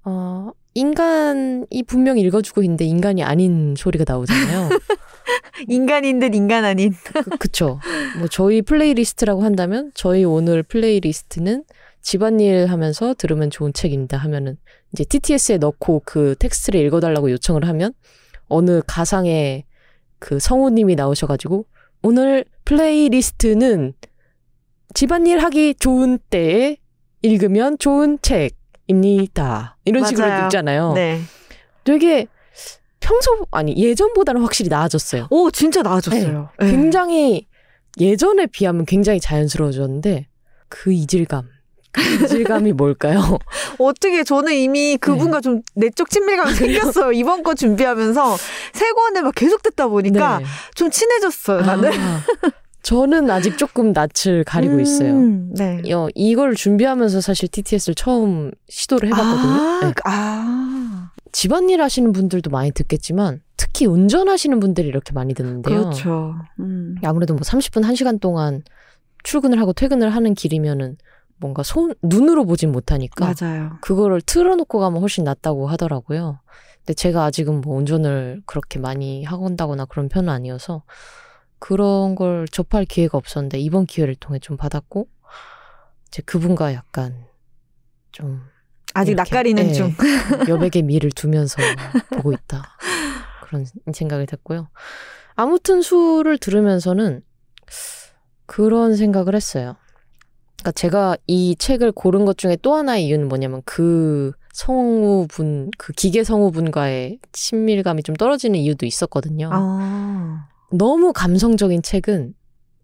어 0.06 0.52
인간이 0.74 1.84
분명 1.86 2.18
읽어주고 2.18 2.64
있는데 2.64 2.86
인간이 2.86 3.22
아닌 3.22 3.76
소리가 3.78 4.06
나오잖아요. 4.08 4.70
인간인 5.68 6.20
듯 6.20 6.36
인간 6.36 6.66
아닌. 6.66 6.94
그, 7.04 7.24
그쵸. 7.38 7.80
뭐 8.20 8.28
저희 8.28 8.62
플레이리스트라고 8.62 9.44
한다면 9.44 9.92
저희 9.94 10.24
오늘 10.24 10.64
플레이리스트는 10.64 11.64
집안일 12.02 12.66
하면서 12.68 13.14
들으면 13.14 13.50
좋은 13.50 13.74
책입니다 13.74 14.18
하면은 14.18 14.58
이제 14.92 15.04
TTS에 15.04 15.58
넣고 15.58 16.02
그 16.06 16.36
텍스트를 16.40 16.80
읽어달라고 16.82 17.32
요청을 17.32 17.68
하면 17.68 17.94
어느 18.48 18.82
가상의 18.86 19.66
그 20.20 20.40
성우님이 20.40 20.96
나오셔가지고 20.96 21.66
오늘 22.04 22.46
플레이리스트는 22.66 23.94
집안일 24.94 25.40
하기 25.40 25.76
좋은 25.76 26.20
때에 26.30 26.78
읽으면 27.22 27.78
좋은 27.78 28.18
책입니다. 28.22 29.78
이런 29.86 30.06
식으로 30.06 30.28
맞아요. 30.28 30.46
읽잖아요. 30.46 30.94
네. 30.94 31.22
되게 31.84 32.28
평소 33.02 33.46
아니 33.52 33.76
예전보다는 33.76 34.42
확실히 34.42 34.70
나아졌어요. 34.70 35.28
오, 35.30 35.52
진짜 35.52 35.82
나아졌어요. 35.82 36.50
네. 36.60 36.72
굉장히 36.72 37.48
예전에 38.00 38.46
비하면 38.46 38.86
굉장히 38.86 39.20
자연스러워졌는데 39.20 40.28
그 40.70 40.94
이질감. 40.94 41.50
그 41.92 42.02
이질감이 42.24 42.72
뭘까요? 42.72 43.38
어떻게 43.78 44.24
저는 44.24 44.54
이미 44.54 44.96
그분과 44.96 45.42
좀 45.42 45.62
내적 45.76 46.10
친밀감이 46.10 46.54
생겼어요. 46.54 47.12
이번 47.12 47.44
거 47.44 47.54
준비하면서 47.54 48.38
세 48.74 48.92
권을 48.94 49.24
막 49.24 49.36
계속 49.36 49.62
듣다 49.62 49.88
보니까 49.88 50.40
네. 50.40 50.46
좀 50.76 50.90
친해졌어요. 50.90 51.62
나는. 51.62 51.92
아, 51.92 52.22
저는 52.84 53.30
아직 53.30 53.58
조금 53.58 53.94
낯을 53.94 54.44
가리고 54.46 54.80
있어요. 54.80 55.14
음, 55.14 55.54
네. 55.54 55.82
어, 55.94 56.08
이걸 56.16 56.56
준비하면서 56.56 57.22
사실 57.22 57.48
TTS를 57.50 57.94
처음 57.94 58.52
시도를 58.70 59.10
해봤거든요. 59.10 59.52
아, 59.54 59.80
네. 59.84 59.94
아, 60.06 60.81
집안일 61.32 61.82
하시는 61.82 62.12
분들도 62.12 62.50
많이 62.50 62.72
듣겠지만 62.72 63.42
특히 63.58 63.86
운전하시는 63.86 64.60
분들이 64.60 64.88
이렇게 64.88 65.14
많이 65.14 65.34
듣는데요. 65.34 65.82
그렇죠. 65.82 66.36
음. 66.60 66.96
아무래도 67.04 67.34
뭐 67.34 67.42
30분, 67.42 67.84
1시간 67.84 68.20
동안 68.20 68.64
출근을 69.24 69.60
하고 69.60 69.74
퇴근을 69.74 70.10
하는 70.10 70.34
길이면은 70.34 70.98
뭔가 71.38 71.64
손, 71.64 71.94
눈으로 72.04 72.46
보진 72.46 72.72
못하니까 72.72 73.34
맞아요. 73.40 73.78
그거를 73.82 74.22
틀어놓고 74.22 74.80
가면 74.80 75.02
훨씬 75.02 75.24
낫다고 75.24 75.68
하더라고요. 75.68 76.40
근데 76.78 76.94
제가 76.94 77.26
아직은 77.26 77.62
뭐 77.62 77.78
운전을 77.78 78.42
그렇게 78.46 78.80
많이 78.80 79.24
하건다거나 79.24 79.86
그런 79.86 80.10
편은 80.10 80.30
아니어서 80.30 80.84
그런 81.60 82.16
걸 82.16 82.48
접할 82.48 82.86
기회가 82.86 83.18
없었는데 83.18 83.60
이번 83.60 83.86
기회를 83.86 84.16
통해 84.16 84.40
좀 84.40 84.58
받았고 84.58 85.08
이제 86.08 86.22
그분과 86.24 86.74
약간 86.74 87.26
좀 88.12 88.42
아직 88.94 89.16
낯가리는 89.16 89.70
예, 89.70 89.74
중. 89.74 89.94
여백의 90.50 90.84
미를 90.84 91.12
두면서 91.12 91.58
보고 92.10 92.32
있다. 92.34 92.64
그런 93.44 93.66
생각이 93.94 94.26
됐고요. 94.26 94.70
아무튼 95.36 95.82
수를 95.82 96.38
들으면서는 96.38 97.22
그런 98.46 98.96
생각을 98.96 99.36
했어요. 99.36 99.76
그러니까 100.62 100.72
제가 100.74 101.18
이 101.28 101.56
책을 101.58 101.92
고른 101.92 102.26
것 102.26 102.38
중에 102.38 102.58
또 102.62 102.76
하나의 102.76 103.06
이유는 103.08 103.28
뭐냐면 103.28 103.62
그 103.66 104.32
성우분, 104.54 105.72
그 105.78 105.94
기계 105.94 106.24
성우분과의 106.24 107.20
친밀감이 107.32 108.04
좀 108.04 108.16
떨어지는 108.16 108.60
이유도 108.60 108.86
있었거든요. 108.86 109.50
아, 109.52 110.48
너무 110.72 111.14
감성적인 111.14 111.82
책은 111.82 112.36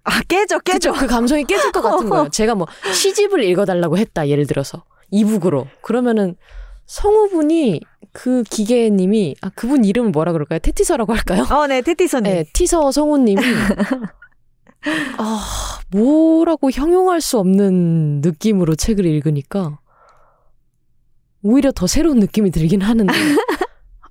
아 0.06 0.22
깨져, 0.22 0.60
깨져. 0.60 0.94
그죠? 0.94 1.06
그 1.06 1.08
감성이 1.08 1.44
깨질 1.44 1.72
것 1.72 1.82
같은 1.82 2.10
거예요. 2.10 2.30
제가 2.32 2.56
뭐 2.56 2.66
시집을 2.94 3.44
읽어달라고 3.44 3.98
했다, 3.98 4.30
예를 4.30 4.48
들어서. 4.48 4.86
이북으로. 5.12 5.68
그러면은 5.82 6.36
성우분이 6.86 7.82
그 8.14 8.44
기계님이, 8.44 9.36
아, 9.42 9.50
그분 9.54 9.86
이름을 9.86 10.12
뭐라 10.12 10.32
그럴까요? 10.32 10.60
테티서라고 10.60 11.14
할까요? 11.14 11.46
어, 11.52 11.68
네, 11.68 11.82
테티서님. 11.82 12.32
네, 12.32 12.46
티서 12.54 12.92
성우님이, 12.92 13.42
아, 15.18 15.80
뭐라고 15.92 16.72
형용할 16.72 17.22
수 17.22 17.38
없는 17.38 18.22
느낌으로 18.22 18.76
책을 18.76 19.06
읽으니까, 19.06 19.80
오히려 21.44 21.72
더 21.72 21.86
새로운 21.86 22.20
느낌이 22.20 22.52
들긴 22.52 22.82
하는데, 22.82 23.14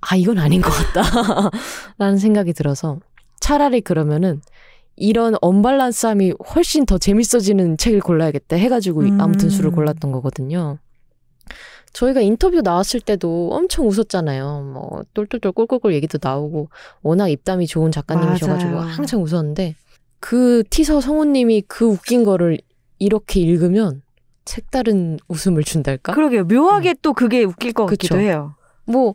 아, 0.00 0.14
이건 0.14 0.38
아닌 0.38 0.60
것 0.60 0.70
같다. 0.70 1.02
라는 1.98 2.18
생각이 2.18 2.52
들어서, 2.52 3.00
차라리 3.40 3.80
그러면은, 3.80 4.40
이런 4.96 5.34
언밸런스함이 5.40 6.34
훨씬 6.54 6.86
더 6.86 6.96
재밌어지는 6.96 7.76
책을 7.76 8.00
골라야겠다 8.00 8.56
해가지고 8.56 9.00
음. 9.02 9.20
아무튼 9.20 9.50
수를 9.50 9.70
골랐던 9.70 10.10
거거든요. 10.10 10.78
저희가 11.96 12.20
인터뷰 12.20 12.60
나왔을 12.60 13.00
때도 13.00 13.48
엄청 13.52 13.88
웃었잖아요. 13.88 14.70
뭐 14.74 15.02
똘똘똘 15.14 15.50
꼴꼴꼴 15.50 15.94
얘기도 15.94 16.18
나오고 16.20 16.68
워낙 17.00 17.28
입담이 17.28 17.66
좋은 17.66 17.90
작가님이셔가지고 17.90 18.70
맞아요. 18.70 18.86
항상 18.86 19.22
웃었는데 19.22 19.74
그 20.20 20.62
티서 20.68 21.00
성우님이 21.00 21.62
그 21.66 21.86
웃긴 21.86 22.22
거를 22.22 22.58
이렇게 22.98 23.40
읽으면 23.40 24.02
색다른 24.44 25.18
웃음을 25.28 25.64
준달까? 25.64 26.12
그러게요. 26.12 26.44
묘하게 26.44 26.96
또 27.00 27.14
그게 27.14 27.44
웃길 27.44 27.72
것 27.72 27.86
같기도 27.86 28.16
그쵸. 28.16 28.20
해요. 28.20 28.54
뭐 28.84 29.14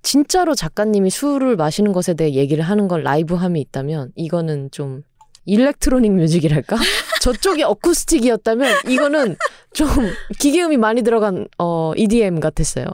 진짜로 0.00 0.54
작가님이 0.54 1.10
술을 1.10 1.56
마시는 1.56 1.92
것에 1.92 2.14
대해 2.14 2.32
얘기를 2.32 2.64
하는 2.64 2.88
걸 2.88 3.02
라이브함이 3.02 3.60
있다면 3.60 4.12
이거는 4.16 4.70
좀 4.70 5.02
일렉트로닉 5.44 6.12
뮤직이랄까? 6.12 6.76
저쪽이 7.20 7.64
어쿠스틱이었다면 7.64 8.88
이거는 8.88 9.36
좀 9.74 9.88
기계음이 10.38 10.76
많이 10.76 11.02
들어간 11.02 11.46
어 11.58 11.92
EDM 11.96 12.40
같았어요. 12.40 12.86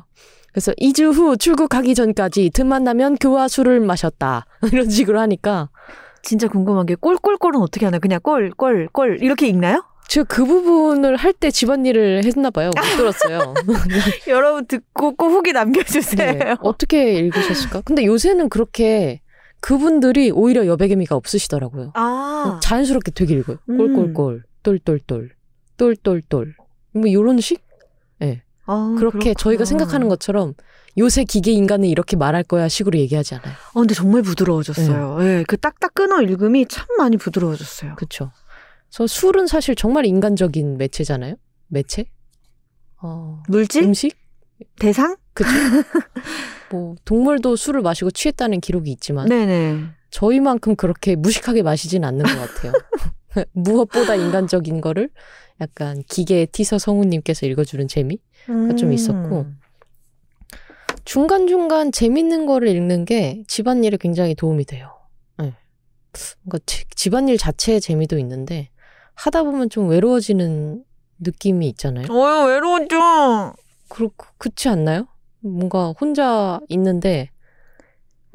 그래서 0.52 0.72
2주 0.72 1.12
후 1.14 1.36
출국하기 1.36 1.94
전까지 1.94 2.50
틈만 2.52 2.82
나면 2.82 3.16
그와 3.18 3.46
술을 3.46 3.80
마셨다. 3.80 4.46
이런 4.72 4.90
식으로 4.90 5.20
하니까 5.20 5.68
진짜 6.22 6.48
궁금한 6.48 6.86
게 6.86 6.96
꼴꼴꼴은 6.96 7.60
어떻게 7.60 7.86
하나요? 7.86 8.00
그냥 8.00 8.18
꼴꼴꼴 8.22 9.18
이렇게 9.22 9.46
읽나요? 9.46 9.84
제가 10.08 10.24
그 10.28 10.44
부분을 10.44 11.14
할 11.14 11.32
때 11.34 11.52
집안일을 11.52 12.24
했나 12.24 12.50
봐요. 12.50 12.70
못 12.76 12.96
들었어요. 12.96 13.54
여러분 14.26 14.66
듣고 14.66 15.14
꼭 15.14 15.28
후기 15.30 15.52
남겨주세요. 15.52 16.32
네. 16.32 16.56
어떻게 16.62 17.14
읽으셨을까? 17.14 17.82
근데 17.82 18.04
요새는 18.04 18.48
그렇게 18.48 19.20
그분들이 19.60 20.32
오히려 20.32 20.66
여백의미가 20.66 21.14
없으시더라고요. 21.14 21.92
아, 21.94 22.58
자연스럽게 22.62 23.12
되게 23.12 23.34
읽어요. 23.34 23.58
음. 23.68 23.76
꼴꼴꼴, 23.78 24.42
똘똘똘, 24.64 25.30
똘똘똘. 25.76 26.54
뭐 26.92 27.06
이런 27.06 27.40
식? 27.40 27.62
네. 28.18 28.42
아, 28.66 28.94
그렇게 28.98 29.18
그렇구나. 29.18 29.34
저희가 29.34 29.64
생각하는 29.64 30.08
것처럼 30.08 30.54
요새 30.98 31.24
기계 31.24 31.52
인간은 31.52 31.88
이렇게 31.88 32.16
말할 32.16 32.42
거야 32.44 32.68
식으로 32.68 32.98
얘기하지 32.98 33.36
않아요. 33.36 33.54
어, 33.74 33.80
근데 33.80 33.94
정말 33.94 34.22
부드러워졌어요. 34.22 35.18
예, 35.22 35.44
그 35.46 35.56
딱딱 35.56 35.94
끊어 35.94 36.20
읽음이 36.20 36.66
참 36.66 36.86
많이 36.98 37.16
부드러워졌어요. 37.16 37.94
그렇죠. 37.96 38.32
그래서 38.88 39.06
술은 39.06 39.46
사실 39.46 39.74
정말 39.74 40.06
인간적인 40.06 40.78
매체잖아요. 40.78 41.36
매체? 41.68 42.06
어, 43.02 43.42
물질? 43.48 43.84
음식? 43.84 44.16
대상? 44.78 45.16
그쵸. 45.32 45.48
뭐 46.70 46.94
동물도 47.04 47.56
술을 47.56 47.82
마시고 47.82 48.10
취했다는 48.10 48.60
기록이 48.60 48.90
있지만 48.92 49.26
네네. 49.28 49.84
저희만큼 50.10 50.76
그렇게 50.76 51.16
무식하게 51.16 51.62
마시진 51.62 52.04
않는 52.04 52.24
것 52.24 52.32
같아요. 52.32 52.72
무엇보다 53.52 54.14
인간적인 54.14 54.80
거를 54.80 55.10
약간 55.60 56.02
기계 56.08 56.46
티서 56.46 56.78
성우님께서 56.78 57.46
읽어주는 57.46 57.86
재미? 57.88 58.18
좀 58.76 58.92
있었고. 58.92 59.46
중간중간 61.04 61.92
재밌는 61.92 62.46
거를 62.46 62.68
읽는 62.68 63.04
게 63.04 63.42
집안일에 63.48 63.96
굉장히 64.00 64.34
도움이 64.34 64.64
돼요. 64.64 64.92
네. 65.38 65.54
뭔가 66.42 66.58
지- 66.66 66.84
집안일 66.94 67.38
자체의 67.38 67.80
재미도 67.80 68.18
있는데 68.18 68.70
하다 69.14 69.42
보면 69.44 69.70
좀 69.70 69.88
외로워지는 69.88 70.84
느낌이 71.18 71.68
있잖아요. 71.70 72.06
어휴, 72.10 72.48
외로웠죠. 72.48 73.52
그렇, 73.88 74.10
그렇지 74.38 74.68
않나요? 74.68 75.06
뭔가 75.40 75.92
혼자 76.00 76.60
있는데 76.68 77.30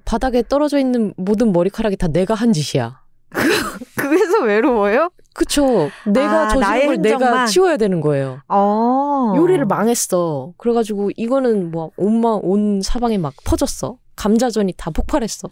바닥에 0.05 0.44
떨어져 0.44 0.77
있는 0.79 1.13
모든 1.17 1.51
머리카락이 1.51 1.98
다 1.98 2.08
내가 2.08 2.34
한 2.34 2.51
짓이야. 2.53 3.01
그래서 3.96 4.44
외로워요? 4.44 5.10
그쵸. 5.35 5.89
내가 6.05 6.43
아, 6.45 6.47
저지른 6.47 6.61
나의 6.61 6.85
걸 6.85 7.01
내가? 7.01 7.45
치워야 7.45 7.75
되는 7.75 7.99
거예요. 7.99 8.39
어. 8.47 9.33
요리를 9.35 9.65
망했어. 9.65 10.53
그래가지고 10.57 11.11
이거는 11.17 11.71
뭐 11.71 11.91
온마 11.97 12.39
온 12.41 12.81
사방에 12.81 13.17
막 13.17 13.33
퍼졌어. 13.43 13.97
감자전이 14.15 14.73
다 14.77 14.91
폭발했어. 14.91 15.49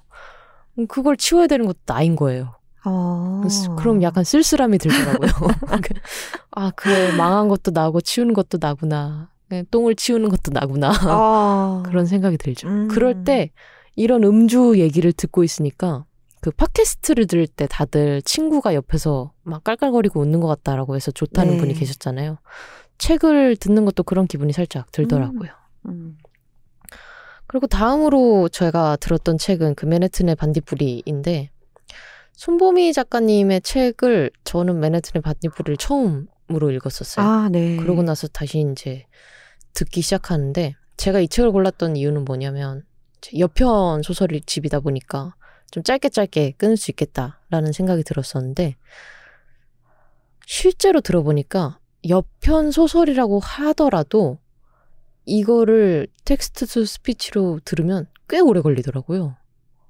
음, 0.80 0.88
그걸 0.88 1.18
치워야 1.18 1.48
되는 1.48 1.66
것도 1.66 1.80
나인 1.86 2.16
거예요. 2.16 2.56
어. 2.86 3.42
그럼 3.78 4.02
약간 4.04 4.24
쓸쓸함이 4.24 4.78
들더라고요. 4.78 5.30
아 6.52 6.72
그래 6.76 7.16
망한 7.18 7.50
것도 7.50 7.72
나고 7.72 8.00
치우는 8.00 8.34
것도 8.34 8.60
나구나. 8.62 9.30
네, 9.50 9.64
똥을 9.70 9.96
치우는 9.96 10.30
것도 10.30 10.52
나구나. 10.52 10.94
어. 11.08 11.84
그런 11.86 12.06
생각이 12.06 12.38
들죠. 12.38 12.70
음. 12.70 12.88
그럴 12.88 13.26
때 13.26 13.52
이런 13.96 14.24
음주 14.24 14.76
얘기를 14.78 15.12
듣고 15.12 15.44
있으니까 15.44 16.06
그 16.44 16.52
팟캐스트를 16.52 17.26
들을 17.26 17.48
때 17.48 17.68
다들 17.70 18.22
친구가 18.22 18.76
옆에서 18.76 19.32
막 19.44 19.64
깔깔거리고 19.64 20.20
웃는 20.20 20.42
것 20.42 20.48
같다라고 20.48 20.98
해서 20.98 21.10
좋다는 21.10 21.54
네. 21.54 21.58
분이 21.58 21.74
계셨잖아요. 21.74 22.38
책을 22.98 23.56
듣는 23.56 23.86
것도 23.86 24.04
그런 24.04 24.28
기분이 24.28 24.52
살짝 24.52 24.92
들더라고요. 24.92 25.52
음. 25.86 26.18
그리고 27.48 27.68
다음으로 27.68 28.50
제가 28.50 28.98
들었던 28.98 29.38
책은 29.38 29.76
그 29.76 29.86
맨해튼의 29.86 30.36
반딧불이인데 30.36 31.50
손보미 32.34 32.92
작가님의 32.92 33.62
책을 33.62 34.32
저는 34.44 34.82
맨해튼의 34.82 35.22
반딧불이를 35.22 35.78
처음으로 35.78 36.72
읽었었어요. 36.72 37.26
아, 37.26 37.48
네. 37.50 37.78
그러고 37.78 38.04
나서 38.04 38.28
다시 38.28 38.60
이제 38.70 39.06
듣기 39.74 40.02
시작하는데 40.02 40.76
제가 40.98 41.22
이 41.22 41.30
책을 41.30 41.54
골랐던 41.54 41.96
이유는 41.96 42.26
뭐냐면 42.26 42.84
엽편 43.40 44.02
소설집이다 44.02 44.82
보니까 44.82 45.36
좀 45.74 45.82
짧게 45.82 46.10
짧게 46.10 46.52
끊을 46.52 46.78
수 46.78 46.92
있겠다라는 46.92 47.72
생각이 47.72 48.04
들었었는데 48.04 48.76
실제로 50.46 51.02
들어보니까 51.02 51.80
엽편 52.10 52.70
소설이라고 52.70 53.40
하더라도 53.40 54.38
이거를 55.26 56.06
text 56.26 56.68
to 56.68 56.86
speech로 56.86 57.60
들으면 57.66 58.06
꽤 58.30 58.40
오래 58.40 58.62
걸리더라고요. 58.62 59.36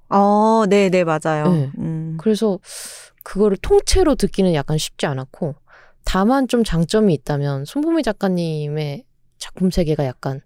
어, 0.08 0.64
네, 0.70 0.88
네, 0.88 1.04
맞아요. 1.04 1.52
네. 1.52 1.70
음. 1.76 2.16
그래서 2.18 2.58
그거를 3.22 3.58
통째로 3.58 4.14
듣기는 4.14 4.54
약간 4.54 4.78
쉽지 4.78 5.04
않았고 5.04 5.54
다만 6.04 6.48
좀 6.48 6.64
장점이 6.64 7.12
있다면 7.12 7.66
손보미 7.66 8.02
작가님의 8.04 9.04
작품 9.36 9.70
세계가 9.70 10.06
약간 10.06 10.40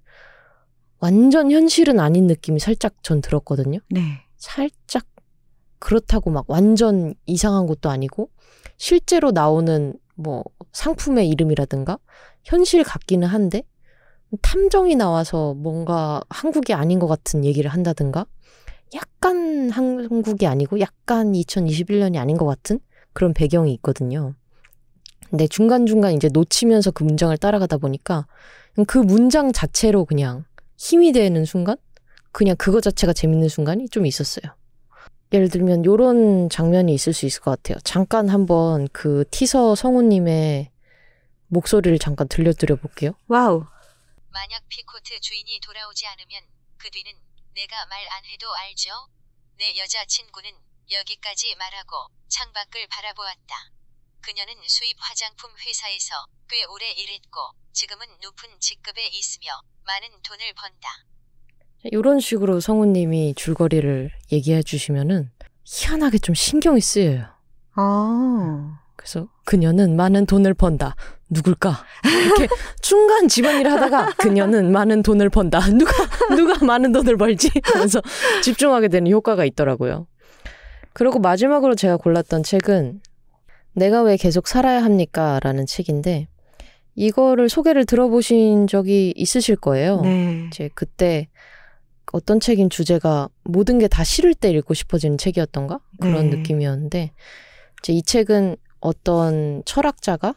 완전 0.98 1.53
현실은 1.53 2.01
아닌 2.01 2.27
느낌이 2.27 2.59
살짝 2.59 3.05
전 3.05 3.20
들었거든요. 3.20 3.79
네. 3.88 4.24
살짝 4.37 5.05
그렇다고 5.78 6.30
막 6.30 6.44
완전 6.48 7.14
이상한 7.26 7.66
것도 7.66 7.90
아니고 7.90 8.30
실제로 8.76 9.30
나오는 9.30 9.94
뭐 10.14 10.44
상품의 10.72 11.28
이름이라든가 11.28 11.98
현실 12.44 12.82
같기는 12.82 13.26
한데 13.28 13.62
탐정이 14.42 14.96
나와서 14.96 15.54
뭔가 15.54 16.20
한국이 16.28 16.74
아닌 16.74 16.98
것 16.98 17.06
같은 17.06 17.44
얘기를 17.44 17.70
한다든가 17.70 18.26
약간 18.94 19.70
한국이 19.70 20.46
아니고 20.46 20.80
약간 20.80 21.32
2021년이 21.32 22.18
아닌 22.18 22.36
것 22.36 22.46
같은 22.46 22.80
그런 23.12 23.32
배경이 23.32 23.72
있거든요. 23.74 24.34
근데 25.30 25.46
중간중간 25.46 26.14
이제 26.14 26.28
놓치면서 26.32 26.90
그 26.90 27.04
문장을 27.04 27.36
따라가다 27.36 27.78
보니까 27.78 28.26
그 28.86 28.98
문장 28.98 29.52
자체로 29.52 30.04
그냥 30.04 30.44
힘이 30.76 31.12
되는 31.12 31.44
순간? 31.44 31.76
그냥 32.32 32.56
그거 32.56 32.80
자체가 32.80 33.12
재밌는 33.12 33.48
순간이 33.48 33.88
좀 33.88 34.06
있었어요. 34.06 34.52
예를 35.32 35.48
들면 35.50 35.84
요런 35.84 36.48
장면이 36.48 36.92
있을 36.94 37.12
수 37.12 37.26
있을 37.26 37.40
것 37.42 37.50
같아요. 37.50 37.78
잠깐 37.84 38.28
한번 38.28 38.88
그 38.92 39.24
티서 39.30 39.74
성우님의 39.74 40.70
목소리를 41.48 41.98
잠깐 41.98 42.28
들려드려 42.28 42.76
볼게요. 42.76 43.12
wow. 43.28 43.64
만약 44.30 44.62
피코트 44.68 45.20
주인이 45.20 45.60
돌아오지 45.60 46.06
않으면 46.06 46.42
그 46.78 46.90
뒤는 46.90 47.12
내가 47.54 47.86
말 47.86 47.98
안 48.08 48.24
해도 48.24 48.46
알죠? 48.54 48.90
내 49.58 49.76
여자친구는 49.76 50.50
여기까지 50.90 51.54
말하고 51.56 52.08
창밖을 52.28 52.86
바라보았다. 52.88 53.54
그녀는 54.20 54.54
수입 54.66 54.96
화장품 54.98 55.50
회사에서 55.58 56.14
꽤 56.48 56.64
오래 56.64 56.90
일했고 56.90 57.40
지금은 57.72 58.06
높은 58.22 58.48
직급에 58.60 59.06
있으며 59.08 59.60
많은 59.84 60.08
돈을 60.22 60.52
번다. 60.54 60.88
이런 61.84 62.20
식으로 62.20 62.60
성우님이 62.60 63.34
줄거리를 63.34 64.10
얘기해 64.32 64.62
주시면은 64.62 65.30
희한하게 65.64 66.18
좀 66.18 66.34
신경이 66.34 66.80
쓰여요. 66.80 67.26
아. 67.74 68.80
그래서 68.96 69.28
그녀는 69.44 69.96
많은 69.96 70.26
돈을 70.26 70.54
번다. 70.54 70.96
누굴까? 71.30 71.84
이렇게 72.24 72.48
중간 72.82 73.28
집안일 73.28 73.68
하다가 73.68 74.14
그녀는 74.18 74.72
많은 74.72 75.02
돈을 75.02 75.28
번다. 75.30 75.60
누가 75.70 75.92
누가 76.34 76.64
많은 76.64 76.92
돈을 76.92 77.16
벌지? 77.16 77.50
하면서 77.62 78.00
집중하게 78.42 78.88
되는 78.88 79.10
효과가 79.10 79.44
있더라고요. 79.44 80.06
그리고 80.94 81.20
마지막으로 81.20 81.74
제가 81.74 81.96
골랐던 81.96 82.42
책은 82.42 83.00
내가 83.74 84.02
왜 84.02 84.16
계속 84.16 84.48
살아야 84.48 84.82
합니까? 84.82 85.38
라는 85.42 85.64
책인데 85.64 86.26
이거를 86.96 87.48
소개를 87.48 87.84
들어보신 87.84 88.66
적이 88.66 89.12
있으실 89.16 89.54
거예요. 89.54 90.00
네. 90.00 90.46
이제 90.48 90.68
그때 90.74 91.28
어떤 92.12 92.40
책인 92.40 92.71
주제가 92.71 93.29
모든 93.44 93.79
게 93.79 93.88
다 93.88 94.05
싫을 94.05 94.35
때 94.35 94.51
읽고 94.51 94.75
싶어지는 94.75 95.18
책이었던가 95.18 95.81
그런 96.01 96.31
네. 96.31 96.37
느낌이었는데 96.37 97.12
이제 97.83 97.92
이 97.92 98.03
책은 98.03 98.57
어떤 98.81 99.62
철학자가 99.64 100.35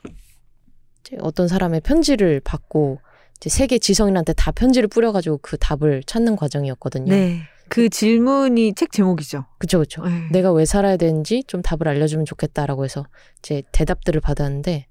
이제 1.02 1.18
어떤 1.22 1.48
사람의 1.48 1.82
편지를 1.82 2.40
받고 2.40 3.00
이제 3.38 3.50
세계 3.50 3.80
지성인한테 3.80 4.34
다 4.34 4.52
편지를 4.52 4.88
뿌려가지고 4.88 5.40
그 5.42 5.58
답을 5.58 6.04
찾는 6.06 6.36
과정이었거든요. 6.36 7.12
네. 7.14 7.42
그 7.70 7.88
질문이 7.90 8.74
책 8.76 8.92
제목이죠. 8.92 9.46
그쵸 9.58 9.80
그쵸. 9.80 10.04
네. 10.06 10.28
내가 10.32 10.52
왜 10.52 10.66
살아야 10.66 10.98
되는지 10.98 11.44
좀 11.48 11.62
답을 11.62 11.88
알려주면 11.88 12.26
좋겠다라고 12.26 12.84
해서 12.84 13.06
이제 13.40 13.64
대답들을 13.72 14.20
받았는데 14.22 14.88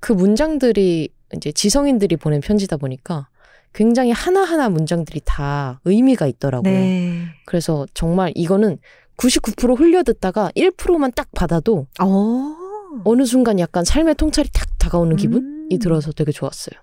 그 0.00 0.12
문장들이 0.12 1.10
이제 1.36 1.52
지성인들이 1.52 2.16
보낸 2.16 2.40
편지다 2.40 2.78
보니까 2.78 3.28
굉장히 3.74 4.10
하나하나 4.10 4.68
문장들이 4.68 5.22
다 5.24 5.80
의미가 5.84 6.26
있더라고요. 6.26 6.72
네. 6.72 7.24
그래서 7.46 7.86
정말 7.94 8.32
이거는 8.34 8.78
99% 9.16 9.78
흘려 9.78 10.02
듣다가 10.02 10.50
1%만 10.56 11.12
딱 11.14 11.28
받아도 11.32 11.86
어. 12.00 12.56
어느 13.04 13.24
순간 13.24 13.58
약간 13.58 13.84
삶의 13.84 14.16
통찰이 14.16 14.48
탁 14.52 14.66
다가오는 14.78 15.16
기분이 15.16 15.44
음. 15.72 15.78
들어서 15.78 16.12
되게 16.12 16.32
좋았어요. 16.32 16.78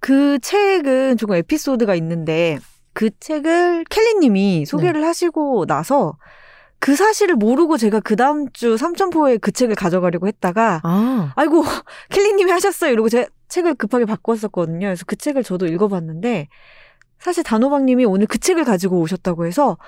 그 0.00 0.38
책은 0.40 1.16
조금 1.16 1.36
에피소드가 1.36 1.94
있는데 1.96 2.58
그 2.92 3.10
책을 3.20 3.84
켈리님이 3.88 4.66
소개를 4.66 5.04
하시고 5.04 5.66
나서 5.66 6.16
그 6.82 6.96
사실을 6.96 7.36
모르고 7.36 7.76
제가 7.76 8.00
그 8.00 8.16
다음 8.16 8.50
주 8.52 8.76
삼천포에 8.76 9.36
그 9.36 9.52
책을 9.52 9.76
가져가려고 9.76 10.26
했다가 10.26 10.80
아, 10.82 11.32
아이고 11.36 11.62
켈리님이 12.10 12.50
하셨어요 12.50 12.90
이러고 12.90 13.08
제가 13.08 13.28
책을 13.46 13.76
급하게 13.76 14.04
바꿨었거든요. 14.04 14.88
그래서 14.88 15.04
그 15.06 15.14
책을 15.14 15.44
저도 15.44 15.66
읽어봤는데 15.66 16.48
사실 17.20 17.44
단호박님이 17.44 18.04
오늘 18.04 18.26
그 18.26 18.38
책을 18.38 18.64
가지고 18.64 18.98
오셨다고 18.98 19.46
해서 19.46 19.78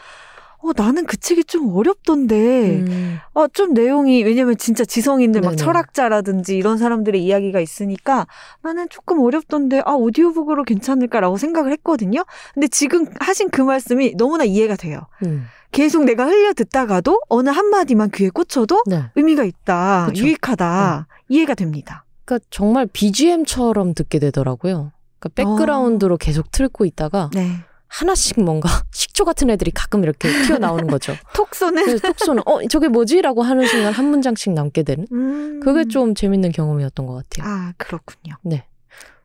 어 0.65 0.71
나는 0.75 1.05
그 1.05 1.17
책이 1.17 1.45
좀 1.45 1.77
어렵던데 1.77 2.85
음, 2.87 3.19
어, 3.35 3.49
좀 3.49 3.75
내용이, 3.75 4.23
왜냐면 4.23 4.57
진짜 4.57 4.83
지성인들 4.85 5.43
막 5.43 5.51
네네. 5.51 5.57
철학자라든지 5.57 6.57
이런 6.57 6.79
사람들의 6.79 7.23
이야기가 7.23 7.61
있으니까 7.61 8.27
나는 8.63 8.89
조금 8.89 9.21
어렵던데, 9.21 9.83
아, 9.85 9.93
오디오북으로 9.93 10.65
괜찮을까라고 10.65 11.37
생각을 11.37 11.71
했거든요. 11.73 12.25
근데 12.55 12.69
지금 12.69 13.05
하신 13.21 13.51
그 13.51 13.61
말씀이 13.61 14.15
너무나 14.17 14.45
이해가 14.45 14.77
돼요. 14.77 15.03
음, 15.27 15.45
계속 15.75 16.05
내가 16.05 16.25
흘려 16.25 16.53
듣다가도 16.53 17.21
어느 17.29 17.51
한마디만 17.51 18.11
귀에 18.13 18.31
꽂혀도 18.31 18.85
네. 18.87 19.11
의미가 19.17 19.45
있다, 19.45 20.07
그쵸. 20.09 20.25
유익하다, 20.25 21.07
이해가 21.29 21.55
됩니다. 21.55 22.05
그러니까 22.25 22.47
정말 22.51 22.87
BGM처럼 22.87 23.95
듣게 23.95 24.19
되더라고요. 24.19 24.93
그러니까 25.19 25.29
백그라운드로 25.35 26.17
계속 26.17 26.51
틀고 26.51 26.85
있다가 26.85 27.31
네. 27.35 27.59
하나씩 27.89 28.41
뭔가 28.41 28.69
식초 28.93 29.25
같은 29.25 29.51
애들이 29.51 29.71
가끔 29.71 30.03
이렇게 30.03 30.29
튀어나오는 30.47 30.87
거죠. 30.87 31.15
톡 31.35 31.55
쏘는. 31.55 31.99
톡 32.01 32.19
쏘는 32.19 32.43
어 32.47 32.67
저게 32.69 32.89
뭐지 32.89 33.23
라고 33.23 33.43
하는 33.43 33.67
순간 33.67 33.93
한 33.93 34.07
문장씩 34.07 34.53
남게 34.53 34.83
되는 34.83 35.07
음. 35.13 35.61
그게 35.63 35.85
좀 35.85 36.15
재밌는 36.15 36.53
경험이었던 36.53 37.07
것 37.07 37.15
같아요. 37.29 37.49
아, 37.49 37.73
그렇군요. 37.77 38.37
네. 38.43 38.67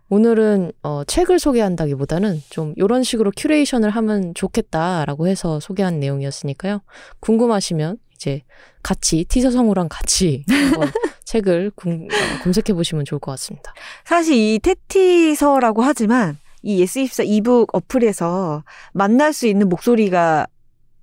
오늘은 0.10 0.72
어, 0.84 1.04
책을 1.06 1.40
소개한다기보다는 1.40 2.42
좀 2.50 2.74
이런 2.78 3.04
식으로 3.04 3.32
큐레이션을 3.36 3.90
하면 3.92 4.34
좋겠다라고 4.34 5.28
해서 5.28 5.60
소개한 5.60 6.00
내용이었으니까요. 6.00 6.82
궁금하시면 7.20 7.98
이제 8.16 8.42
같이 8.84 9.24
티저 9.30 9.52
성우랑 9.52 9.88
같이 9.90 10.44
책을 11.26 11.72
궁- 11.76 12.08
어, 12.12 12.44
검색해 12.44 12.74
보시면 12.74 13.06
좋을 13.06 13.20
것 13.20 13.32
같습니다. 13.34 13.72
사실 14.04 14.36
이 14.36 14.60
태티서라고 14.60 15.84
하지만 15.84 16.38
이 16.64 16.84
예스24 16.84 17.26
e-book 17.28 17.74
어플에서 17.76 18.64
만날 18.94 19.32
수 19.32 19.48
있는 19.48 19.70
목소리가 19.70 20.48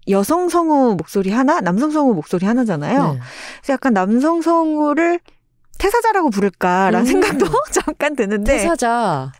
여성 0.08 0.48
성우 0.48 0.96
목소리 0.96 1.30
하나, 1.30 1.60
남성 1.60 1.90
성우 1.90 2.12
목소리 2.14 2.44
하나잖아요. 2.46 3.12
네. 3.14 3.18
그래서 3.60 3.72
약간 3.72 3.92
남성 3.94 4.42
성우를 4.42 5.20
태사자라고 5.78 6.30
부를까라는 6.30 7.00
음. 7.00 7.04
생각도 7.04 7.46
잠깐 7.72 8.16
드는데 8.16 8.56
퇴사자 8.58 9.32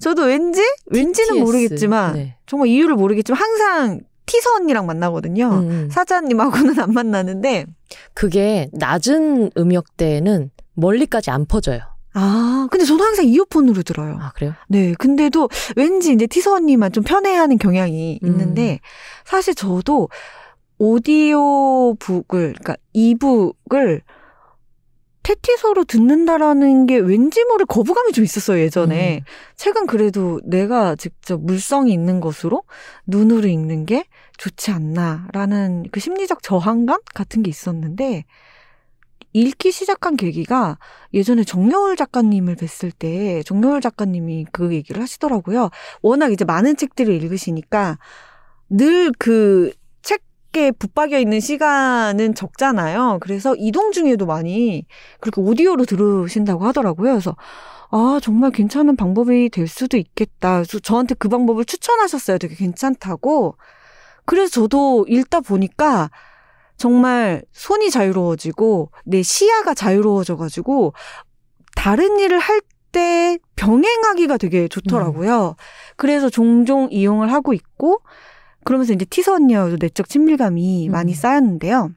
저도 0.00 0.22
왠지 0.24 0.60
왠지는 0.86 1.34
TTS. 1.34 1.44
모르겠지만 1.44 2.14
네. 2.14 2.36
정말 2.46 2.68
이유를 2.68 2.96
모르겠지만 2.96 3.40
항상 3.40 4.00
티서 4.26 4.54
언니랑 4.56 4.86
만나거든요. 4.86 5.48
음, 5.48 5.70
음. 5.70 5.88
사자님하고는 5.90 6.78
안 6.80 6.92
만나는데 6.92 7.66
그게 8.12 8.68
낮은 8.72 9.52
음역대는 9.56 10.50
멀리까지 10.74 11.30
안 11.30 11.46
퍼져요. 11.46 11.80
아 12.12 12.66
근데 12.70 12.84
저는 12.84 13.04
항상 13.04 13.26
이어폰으로 13.26 13.82
들어요. 13.82 14.18
아 14.20 14.32
그래요? 14.34 14.54
네, 14.68 14.94
근데도 14.98 15.48
왠지 15.76 16.12
이제 16.12 16.26
티서 16.26 16.54
언니만 16.54 16.90
좀 16.92 17.04
편해하는 17.04 17.58
경향이 17.58 18.20
음. 18.22 18.26
있는데 18.28 18.80
사실 19.24 19.54
저도 19.54 20.08
오디오 20.78 21.94
북을 21.94 22.54
그러니까 22.54 22.76
이북을 22.92 24.02
테티서로 25.26 25.82
듣는다라는 25.82 26.86
게 26.86 26.98
왠지 26.98 27.42
모를 27.46 27.66
거부감이 27.66 28.12
좀 28.12 28.22
있었어요 28.22 28.60
예전에 28.60 29.18
음. 29.18 29.24
책은 29.56 29.88
그래도 29.88 30.40
내가 30.44 30.94
직접 30.94 31.40
물성이 31.40 31.92
있는 31.92 32.20
것으로 32.20 32.62
눈으로 33.08 33.48
읽는 33.48 33.86
게 33.86 34.04
좋지 34.38 34.70
않나라는 34.70 35.86
그 35.90 35.98
심리적 35.98 36.44
저항감 36.44 37.00
같은 37.12 37.42
게 37.42 37.50
있었는데 37.50 38.24
읽기 39.32 39.72
시작한 39.72 40.16
계기가 40.16 40.78
예전에 41.12 41.42
정여울 41.42 41.96
작가님을 41.96 42.54
뵀을 42.54 42.92
때 42.96 43.42
정여울 43.42 43.80
작가님이 43.80 44.46
그 44.52 44.72
얘기를 44.72 45.02
하시더라고요. 45.02 45.70
워낙 46.02 46.32
이제 46.32 46.44
많은 46.44 46.76
책들을 46.76 47.12
읽으시니까 47.12 47.98
늘그 48.70 49.72
책에 50.56 50.70
붙박여 50.72 51.18
있는 51.18 51.38
시간은 51.38 52.34
적잖아요. 52.34 53.18
그래서 53.20 53.54
이동 53.56 53.92
중에도 53.92 54.24
많이 54.24 54.86
그렇게 55.20 55.42
오디오로 55.42 55.84
들으신다고 55.84 56.64
하더라고요. 56.64 57.12
그래서 57.12 57.36
아, 57.90 58.18
정말 58.22 58.50
괜찮은 58.50 58.96
방법이 58.96 59.50
될 59.50 59.68
수도 59.68 59.98
있겠다. 59.98 60.64
저한테 60.64 61.14
그 61.14 61.28
방법을 61.28 61.66
추천하셨어요. 61.66 62.38
되게 62.38 62.54
괜찮다고. 62.54 63.56
그래서 64.24 64.62
저도 64.62 65.04
읽다 65.08 65.40
보니까 65.40 66.10
정말 66.78 67.42
손이 67.52 67.90
자유로워지고 67.90 68.90
내 69.04 69.22
시야가 69.22 69.74
자유로워져가지고 69.74 70.94
다른 71.74 72.18
일을 72.18 72.38
할 72.38 72.60
때 72.96 73.36
병행하기가 73.56 74.38
되게 74.38 74.68
좋더라고요. 74.68 75.56
그래서 75.96 76.30
종종 76.30 76.88
이용을 76.90 77.30
하고 77.30 77.52
있고 77.52 78.00
그러면서 78.66 78.92
이제 78.92 79.04
티서 79.04 79.34
언니와도 79.34 79.76
내적 79.80 80.08
친밀감이 80.08 80.88
음. 80.88 80.92
많이 80.92 81.14
쌓였는데요. 81.14 81.92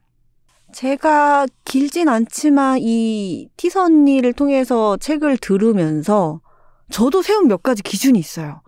제가 0.72 1.48
길진 1.66 2.08
않지만 2.08 2.78
이 2.80 3.50
티서 3.58 3.86
언니를 3.86 4.34
통해서 4.34 4.96
책을 4.98 5.40
들으면서 5.40 6.42
저도 6.92 7.24
세운 7.24 7.48
몇 7.48 7.64
가지 7.64 7.82
기준이 7.82 8.20
있어요. 8.20 8.62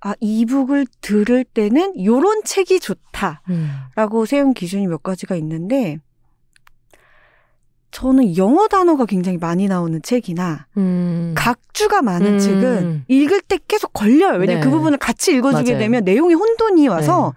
아, 0.00 0.14
이북을 0.18 0.86
들을 1.00 1.44
때는 1.44 2.04
요런 2.04 2.42
책이 2.44 2.80
좋다. 2.80 3.42
음. 3.48 3.70
라고 3.94 4.26
세운 4.26 4.52
기준이 4.52 4.88
몇 4.88 5.04
가지가 5.04 5.36
있는데, 5.36 5.98
저는 7.90 8.36
영어 8.36 8.68
단어가 8.68 9.04
굉장히 9.04 9.38
많이 9.38 9.66
나오는 9.66 10.00
책이나, 10.02 10.66
음. 10.76 11.34
각주가 11.36 12.02
많은 12.02 12.34
음. 12.34 12.38
책은 12.38 13.04
읽을 13.08 13.40
때 13.42 13.58
계속 13.66 13.92
걸려요. 13.92 14.38
왜냐면 14.38 14.60
네. 14.60 14.60
그 14.60 14.70
부분을 14.70 14.98
같이 14.98 15.32
읽어주게 15.34 15.72
맞아요. 15.72 15.82
되면 15.82 16.04
내용이 16.04 16.34
혼돈이 16.34 16.88
와서 16.88 17.34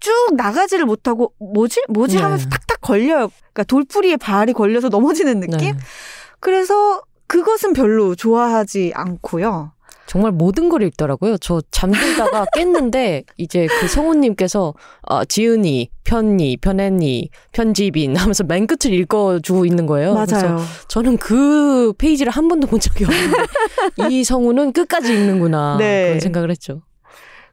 쭉 0.00 0.12
나가지를 0.36 0.84
못하고, 0.84 1.32
뭐지? 1.38 1.82
뭐지? 1.88 2.16
네. 2.16 2.22
하면서 2.22 2.48
탁탁 2.48 2.80
걸려요. 2.80 3.30
그러니까 3.52 3.64
돌풀이에 3.64 4.18
발이 4.18 4.52
걸려서 4.52 4.88
넘어지는 4.88 5.40
느낌? 5.40 5.72
네. 5.72 5.78
그래서 6.40 7.02
그것은 7.26 7.72
별로 7.72 8.14
좋아하지 8.14 8.92
않고요. 8.94 9.72
정말 10.06 10.32
모든 10.32 10.68
걸 10.68 10.82
읽더라고요. 10.82 11.38
저 11.38 11.62
잠들다가 11.70 12.44
깼는데 12.54 13.24
이제 13.36 13.66
그 13.80 13.88
성우님께서 13.88 14.74
어, 15.02 15.24
지은이, 15.24 15.90
편니, 16.04 16.58
편애니, 16.58 17.30
편집인 17.52 18.16
하면서 18.16 18.44
맨 18.44 18.66
끝을 18.66 18.92
읽어주고 18.92 19.64
있는 19.64 19.86
거예요. 19.86 20.14
그래서 20.14 20.46
맞아요. 20.46 20.60
저는 20.88 21.16
그 21.18 21.92
페이지를 21.98 22.30
한 22.30 22.48
번도 22.48 22.66
본 22.66 22.80
적이 22.80 23.04
없는데 23.04 23.36
이 24.10 24.24
성우는 24.24 24.72
끝까지 24.72 25.12
읽는구나 25.12 25.76
네. 25.78 26.06
그런 26.08 26.20
생각을 26.20 26.50
했죠. 26.50 26.82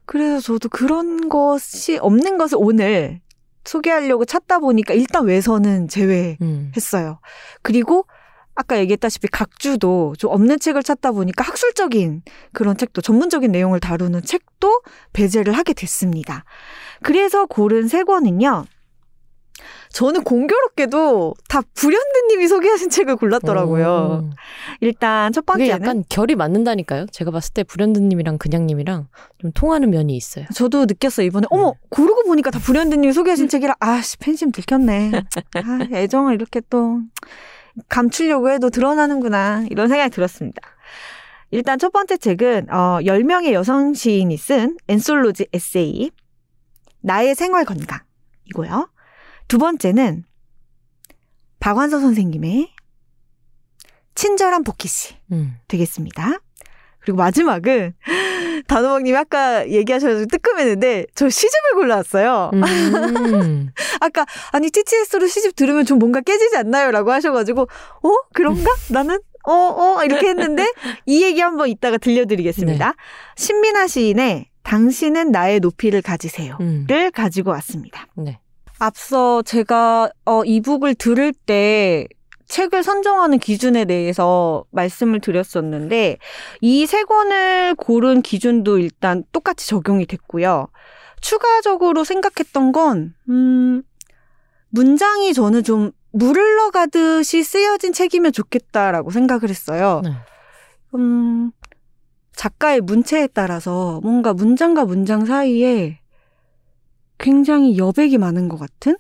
그래서 0.06 0.42
저도 0.42 0.70
그런 0.70 1.30
것이 1.30 1.98
없는 1.98 2.38
것을 2.38 2.58
오늘 2.60 3.22
소개하려고 3.64 4.26
찾다 4.26 4.60
보니까 4.60 4.94
일단 4.94 5.26
외서는 5.26 5.88
제외했어요. 5.88 6.40
음. 6.42 7.16
그리고 7.62 8.06
아까 8.56 8.80
얘기했다시피 8.80 9.28
각주도 9.30 10.14
좀 10.18 10.32
없는 10.32 10.60
책을 10.60 10.84
찾다 10.84 11.12
보니까 11.12 11.44
학술적인 11.44 12.24
그런 12.54 12.78
책도 12.78 13.02
전문적인 13.02 13.52
내용을 13.52 13.80
다루는 13.80 14.24
책도 14.24 14.82
배제를 15.14 15.54
하게 15.54 15.74
됐습니다. 15.74 16.44
그래서 17.02 17.46
고른 17.46 17.88
세 17.88 18.04
권은요. 18.04 18.66
저는 19.94 20.24
공교롭게도 20.24 21.34
다 21.50 21.62
불현듯님이 21.74 22.48
소개하신 22.48 22.90
책을 22.90 23.18
골랐더라고요. 23.18 24.22
음. 24.24 24.32
일단 24.80 25.32
첫 25.34 25.46
번째는 25.46 25.70
약간 25.70 26.04
결이 26.08 26.36
맞는다니까요. 26.36 27.08
제가 27.12 27.32
봤을 27.32 27.54
때 27.54 27.64
불현듯님이랑 27.64 28.38
그냥님이랑 28.38 29.08
좀 29.40 29.52
통하는 29.54 29.90
면이 29.90 30.16
있어요. 30.16 30.46
저도 30.56 30.86
느꼈어요 30.86 31.26
이번에 31.28 31.48
어머 31.50 31.74
고르고 31.90 32.24
보니까 32.24 32.52
다 32.52 32.60
불현듯님이 32.60 33.12
소개하신 33.12 33.50
책이라 33.50 33.76
아씨 33.80 34.18
팬심 34.18 34.52
들켰네 34.52 35.12
아 35.56 35.88
애정을 35.92 36.36
이렇게 36.36 36.62
또 36.70 37.02
감추려고 37.90 38.50
해도 38.50 38.70
드러나는구나 38.70 39.66
이런 39.70 39.88
생각이 39.88 40.10
들었습니다 40.12 40.62
일단 41.52 41.80
첫 41.80 41.92
번째 41.92 42.18
책은 42.18 42.70
어 42.70 43.00
10명의 43.02 43.52
여성 43.54 43.94
시인이 43.94 44.36
쓴 44.38 44.78
엔솔로지 44.88 45.48
에세이 45.54 46.12
나의 47.02 47.36
생활 47.36 47.66
건강이고요 47.66 48.90
두 49.48 49.58
번째는 49.58 50.24
박완서 51.60 52.00
선생님의 52.00 52.72
친절한 54.16 54.64
복희 54.64 54.88
씨 54.88 55.16
음. 55.32 55.56
되겠습니다. 55.68 56.40
그리고 57.00 57.18
마지막은 57.18 57.94
단호박님이 58.68 59.18
아까 59.18 59.68
얘기하셔서 59.68 60.26
뜨끔했는데 60.26 61.08
저 61.16 61.30
시집을 61.30 61.74
골라왔어요. 61.76 62.52
음. 62.54 62.62
아까 64.00 64.26
아니 64.52 64.70
TTS로 64.70 65.28
시집 65.28 65.56
들으면 65.56 65.86
좀 65.86 66.00
뭔가 66.00 66.22
깨지지 66.22 66.58
않나요?라고 66.58 67.12
하셔가지고 67.12 67.62
어 67.64 68.10
그런가? 68.34 68.72
나는 68.90 69.20
어 69.44 69.54
어 69.54 70.04
이렇게 70.06 70.30
했는데 70.30 70.68
이 71.06 71.24
얘기 71.24 71.42
한번 71.42 71.70
이따가 71.70 71.98
들려드리겠습니다. 71.98 72.94
신민아 73.36 73.88
시인의 73.88 74.46
당신은 74.64 75.32
나의 75.32 75.60
높이를 75.60 76.02
가지세요를 76.02 76.58
음. 76.62 77.12
가지고 77.14 77.52
왔습니다. 77.52 78.08
네. 78.16 78.40
앞서 78.80 79.42
제가 79.44 80.10
어, 80.26 80.44
이 80.44 80.62
북을 80.62 80.96
들을 80.96 81.34
때 81.46 82.08
책을 82.52 82.84
선정하는 82.84 83.40
기준에 83.40 83.86
대해서 83.86 84.66
말씀을 84.72 85.22
드렸었는데 85.22 86.18
이 86.62 86.86
세 86.86 87.04
권을 87.04 87.76
고른 87.76 88.22
기준도 88.22 88.78
일단 88.78 89.24
똑같이 89.32 89.68
적용이 89.68 90.06
됐고요. 90.06 90.68
추가적으로 91.22 92.04
생각했던 92.04 92.72
건 92.74 93.14
음, 93.30 93.84
문장이 94.70 95.34
저는 95.34 95.64
좀 95.64 95.92
물을 96.12 96.52
가듯이 96.72 97.44
쓰여진 97.44 97.94
책이면 97.94 98.32
좋겠다라고 98.34 99.12
생각을 99.12 99.50
했어요. 99.50 100.02
네. 100.04 100.12
음, 100.96 101.52
작가의 102.36 102.82
문체에 102.82 103.28
따라서 103.28 104.00
뭔가 104.02 104.34
문장과 104.34 104.86
문장 104.86 105.26
사이에 105.26 106.00
굉장히 107.18 107.78
여백이 107.78 108.18
많은 108.18 108.50
것 108.50 108.58
같은? 108.58 108.98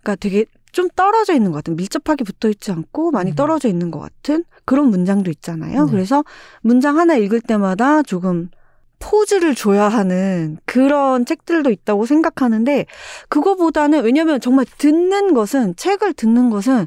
그러니까 0.00 0.16
되게 0.16 0.46
좀 0.72 0.88
떨어져 0.94 1.34
있는 1.34 1.52
것 1.52 1.58
같은, 1.58 1.76
밀접하게 1.76 2.24
붙어 2.24 2.48
있지 2.48 2.72
않고 2.72 3.10
많이 3.10 3.32
음. 3.32 3.34
떨어져 3.34 3.68
있는 3.68 3.90
것 3.90 3.98
같은 4.00 4.44
그런 4.64 4.88
문장도 4.88 5.30
있잖아요. 5.30 5.86
네. 5.86 5.90
그래서 5.90 6.24
문장 6.62 6.98
하나 6.98 7.16
읽을 7.16 7.40
때마다 7.40 8.02
조금 8.02 8.50
포즈를 9.00 9.54
줘야 9.54 9.88
하는 9.88 10.58
그런 10.66 11.24
책들도 11.24 11.70
있다고 11.70 12.06
생각하는데 12.06 12.86
그거보다는 13.28 14.04
왜냐면 14.04 14.40
정말 14.40 14.66
듣는 14.78 15.32
것은 15.34 15.74
책을 15.76 16.12
듣는 16.12 16.50
것은 16.50 16.86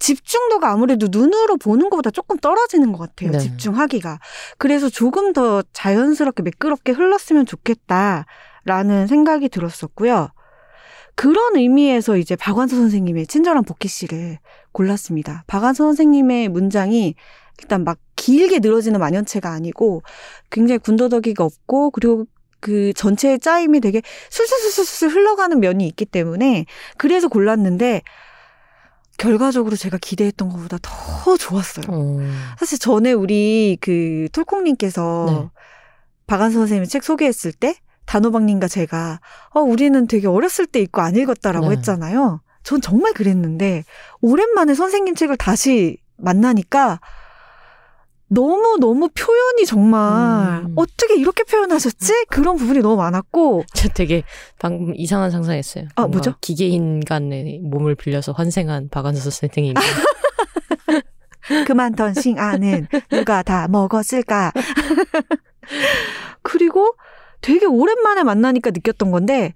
집중도가 0.00 0.72
아무래도 0.72 1.06
눈으로 1.08 1.56
보는 1.56 1.88
것보다 1.88 2.10
조금 2.10 2.36
떨어지는 2.36 2.90
것 2.90 2.98
같아요. 2.98 3.30
네. 3.30 3.38
집중하기가. 3.38 4.18
그래서 4.58 4.88
조금 4.88 5.32
더 5.32 5.62
자연스럽게 5.72 6.42
매끄럽게 6.42 6.90
흘렀으면 6.90 7.46
좋겠다라는 7.46 9.06
생각이 9.06 9.48
들었었고요. 9.48 10.30
그런 11.14 11.56
의미에서 11.56 12.16
이제 12.16 12.36
박완서 12.36 12.76
선생님의 12.76 13.26
친절한 13.26 13.64
복희 13.64 13.88
씨를 13.88 14.38
골랐습니다. 14.72 15.44
박완서 15.46 15.84
선생님의 15.84 16.48
문장이 16.48 17.14
일단 17.60 17.84
막 17.84 17.98
길게 18.16 18.60
늘어지는 18.60 18.98
만연체가 18.98 19.50
아니고 19.50 20.02
굉장히 20.50 20.78
군더더기가 20.78 21.44
없고 21.44 21.90
그리고 21.90 22.26
그 22.60 22.92
전체의 22.94 23.40
짜임이 23.40 23.80
되게 23.80 24.02
술술술술 24.30 25.10
흘러가는 25.10 25.58
면이 25.58 25.86
있기 25.88 26.04
때문에 26.06 26.64
그래서 26.96 27.28
골랐는데 27.28 28.02
결과적으로 29.18 29.76
제가 29.76 29.98
기대했던 29.98 30.48
것보다 30.48 30.78
더 30.80 31.36
좋았어요. 31.36 31.84
어. 31.88 32.18
사실 32.58 32.78
전에 32.78 33.12
우리 33.12 33.76
그 33.80 34.28
톨콩님께서 34.32 35.26
네. 35.28 35.60
박완서 36.26 36.60
선생님 36.60 36.88
책 36.88 37.04
소개했을 37.04 37.52
때 37.52 37.76
단호박님과 38.06 38.68
제가 38.68 39.20
어 39.50 39.60
우리는 39.60 40.06
되게 40.06 40.26
어렸을 40.26 40.66
때 40.66 40.80
읽고 40.80 41.00
안 41.00 41.16
읽었다라고 41.16 41.68
네. 41.68 41.76
했잖아요. 41.76 42.40
전 42.62 42.80
정말 42.80 43.12
그랬는데 43.12 43.84
오랜만에 44.20 44.74
선생님 44.74 45.14
책을 45.14 45.36
다시 45.36 45.98
만나니까 46.16 47.00
너무 48.28 48.78
너무 48.80 49.10
표현이 49.10 49.66
정말 49.66 50.64
음. 50.64 50.72
어떻게 50.74 51.16
이렇게 51.16 51.44
표현하셨지? 51.44 52.26
그런 52.30 52.56
부분이 52.56 52.78
너무 52.78 52.96
많았고 52.96 53.64
저 53.74 53.88
되게 53.88 54.22
방금 54.58 54.94
이상한 54.96 55.30
상상했어요. 55.30 55.88
아, 55.96 56.06
뭐죠? 56.06 56.34
기계 56.40 56.66
인간의 56.68 57.60
몸을 57.62 57.94
빌려서 57.94 58.32
환생한 58.32 58.88
박완서 58.88 59.30
선생님. 59.30 59.74
그만 61.66 61.94
던싱 61.94 62.38
안은 62.38 62.86
누가 63.10 63.42
다 63.42 63.68
먹었을까? 63.68 64.52
그리고 66.42 66.94
되게 67.42 67.66
오랜만에 67.66 68.22
만나니까 68.22 68.70
느꼈던 68.70 69.10
건데 69.10 69.52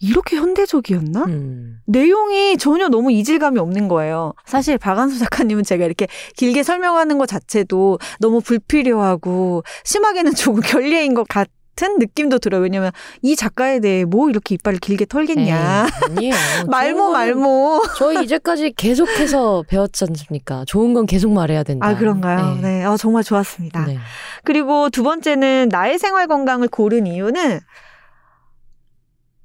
이렇게 0.00 0.36
현대적이었나? 0.36 1.24
음. 1.26 1.80
내용이 1.86 2.56
전혀 2.56 2.88
너무 2.88 3.12
이질감이 3.12 3.58
없는 3.58 3.88
거예요. 3.88 4.32
사실 4.46 4.78
박한수 4.78 5.18
작가님은 5.18 5.64
제가 5.64 5.84
이렇게 5.84 6.08
길게 6.36 6.62
설명하는 6.62 7.18
것 7.18 7.26
자체도 7.26 7.98
너무 8.18 8.40
불필요하고 8.40 9.62
심하게는 9.84 10.32
조금 10.34 10.60
결례인 10.62 11.14
것 11.14 11.24
같 11.28 11.48
은 11.82 11.98
느낌도 11.98 12.40
들어요. 12.40 12.60
왜냐면 12.60 12.90
이 13.22 13.34
작가에 13.36 13.80
대해 13.80 14.04
뭐 14.04 14.28
이렇게 14.28 14.54
이빨을 14.54 14.80
길게 14.80 15.06
털겠냐. 15.06 15.86
에이, 15.86 16.30
아니에요. 16.30 16.34
말모 16.68 17.10
말모. 17.10 17.82
저희 17.96 18.22
이제까지 18.24 18.72
계속해서 18.76 19.64
배웠지 19.66 20.04
않습니까? 20.04 20.64
좋은 20.66 20.92
건 20.92 21.06
계속 21.06 21.32
말해야 21.32 21.62
된다. 21.62 21.86
아 21.86 21.96
그런가요? 21.96 22.56
네. 22.56 22.60
네, 22.80 22.84
아, 22.84 22.98
정말 22.98 23.24
좋았습니다. 23.24 23.86
네. 23.86 23.98
그리고 24.44 24.90
두 24.90 25.02
번째는 25.02 25.70
나의 25.70 25.98
생활 25.98 26.26
건강을 26.26 26.68
고른 26.68 27.06
이유는 27.06 27.60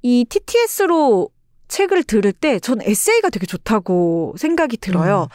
이 0.02 0.26
TTS로 0.28 1.30
책을 1.68 2.04
들을 2.04 2.32
때 2.32 2.60
전 2.60 2.80
에세이가 2.82 3.30
되게 3.30 3.46
좋다고 3.46 4.34
생각이 4.38 4.76
들어요. 4.76 5.22
음. 5.22 5.28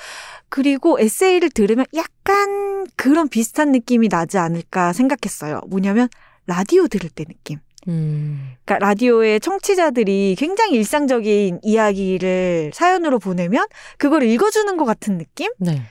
그리고 0.50 1.00
에세이를 1.00 1.50
들으면 1.50 1.86
약간 1.96 2.86
그런 2.96 3.28
비슷한 3.28 3.72
느낌이 3.72 4.08
나지 4.08 4.38
않을까 4.38 4.94
생각했어요. 4.94 5.62
뭐냐면 5.68 6.10
라디오 6.46 6.88
들을 6.88 7.10
때 7.10 7.26
느낌. 7.26 7.60
음. 7.88 8.54
그러니까 8.64 8.86
라디오의 8.86 9.40
청취자들이 9.40 10.36
굉장히 10.38 10.76
일상적인 10.76 11.62
이야기를 11.64 12.72
사연으로 12.74 13.20
보내면 13.20 13.66
그걸 13.98 14.24
읽어주는 14.24 14.78
것 14.78 14.86
같은 14.86 15.18
느낌? 15.18 15.52
네. 15.58 15.82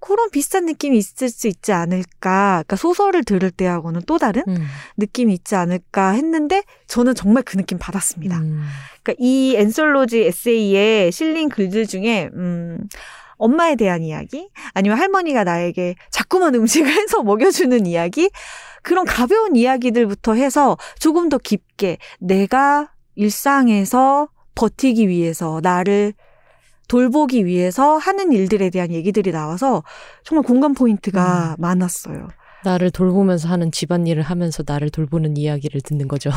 그런 0.00 0.30
비슷한 0.30 0.64
느낌이 0.64 0.96
있을 0.96 1.28
수 1.28 1.48
있지 1.48 1.72
않을까. 1.72 2.62
그러니까 2.64 2.76
소설을 2.76 3.24
들을 3.24 3.50
때하고는 3.50 4.02
또 4.06 4.18
다른 4.18 4.44
음. 4.46 4.66
느낌이 4.96 5.34
있지 5.34 5.56
않을까 5.56 6.10
했는데 6.10 6.62
저는 6.86 7.14
정말 7.14 7.42
그 7.42 7.56
느낌 7.56 7.78
받았습니다. 7.78 8.38
음. 8.38 8.62
그러니까 9.02 9.14
이 9.18 9.56
엔솔로지 9.56 10.20
에세이에 10.24 11.10
실린 11.10 11.48
글들 11.48 11.86
중에 11.86 12.30
음 12.34 12.78
엄마에 13.38 13.76
대한 13.76 14.02
이야기 14.02 14.50
아니면 14.74 14.98
할머니가 14.98 15.44
나에게 15.44 15.94
자꾸만 16.10 16.54
음식을 16.54 16.86
해서 16.92 17.22
먹여주는 17.22 17.86
이야기 17.86 18.30
그런 18.82 19.04
가벼운 19.04 19.56
이야기들부터 19.56 20.34
해서 20.34 20.76
조금 20.98 21.28
더 21.28 21.38
깊게 21.38 21.98
내가 22.20 22.90
일상에서 23.14 24.28
버티기 24.54 25.08
위해서 25.08 25.60
나를 25.62 26.14
돌보기 26.88 27.44
위해서 27.44 27.98
하는 27.98 28.32
일들에 28.32 28.70
대한 28.70 28.90
얘기들이 28.92 29.30
나와서 29.30 29.82
정말 30.24 30.42
공감 30.42 30.72
포인트가 30.72 31.54
많았어요. 31.58 32.28
나를 32.64 32.90
돌보면서 32.90 33.48
하는 33.48 33.70
집안일을 33.70 34.22
하면서 34.22 34.64
나를 34.66 34.90
돌보는 34.90 35.36
이야기를 35.36 35.80
듣는 35.82 36.08
거죠. 36.08 36.30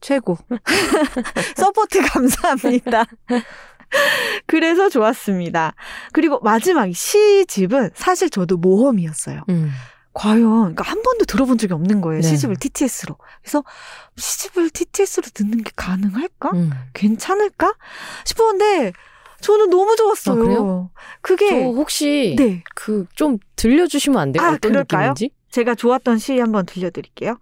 최고. 0.00 0.36
서포트 1.56 2.02
감사합니다. 2.02 3.04
그래서 4.46 4.88
좋았습니다. 4.88 5.74
그리고 6.12 6.40
마지막 6.40 6.92
시집은 6.92 7.90
사실 7.94 8.28
저도 8.28 8.56
모험이었어요. 8.56 9.42
음. 9.48 9.70
과연 10.14 10.40
그러니까 10.74 10.84
한 10.84 11.02
번도 11.02 11.24
들어본 11.24 11.58
적이 11.58 11.74
없는 11.74 12.00
거예요. 12.00 12.20
네. 12.22 12.28
시집을 12.28 12.56
TTS로. 12.56 13.16
그래서 13.42 13.64
시집을 14.16 14.70
TTS로 14.70 15.28
듣는 15.32 15.62
게 15.64 15.70
가능할까? 15.74 16.50
음. 16.52 16.70
괜찮을까? 16.94 17.72
싶었는데 18.26 18.92
저는 19.40 19.70
너무 19.70 19.96
좋았어요. 19.96 20.40
아, 20.40 20.44
그래요? 20.44 20.90
그게 21.20 21.48
저 21.50 21.56
혹시 21.56 22.36
네. 22.38 22.62
그 22.74 23.06
좀 23.16 23.38
들려주시면 23.56 24.18
안 24.20 24.32
돼요? 24.32 24.42
아, 24.44 24.48
어떤 24.52 24.72
그럴까요? 24.72 25.10
느낌인지? 25.10 25.30
제가 25.50 25.74
좋았던 25.74 26.18
시 26.18 26.38
한번 26.38 26.64
들려드릴게요. 26.66 27.38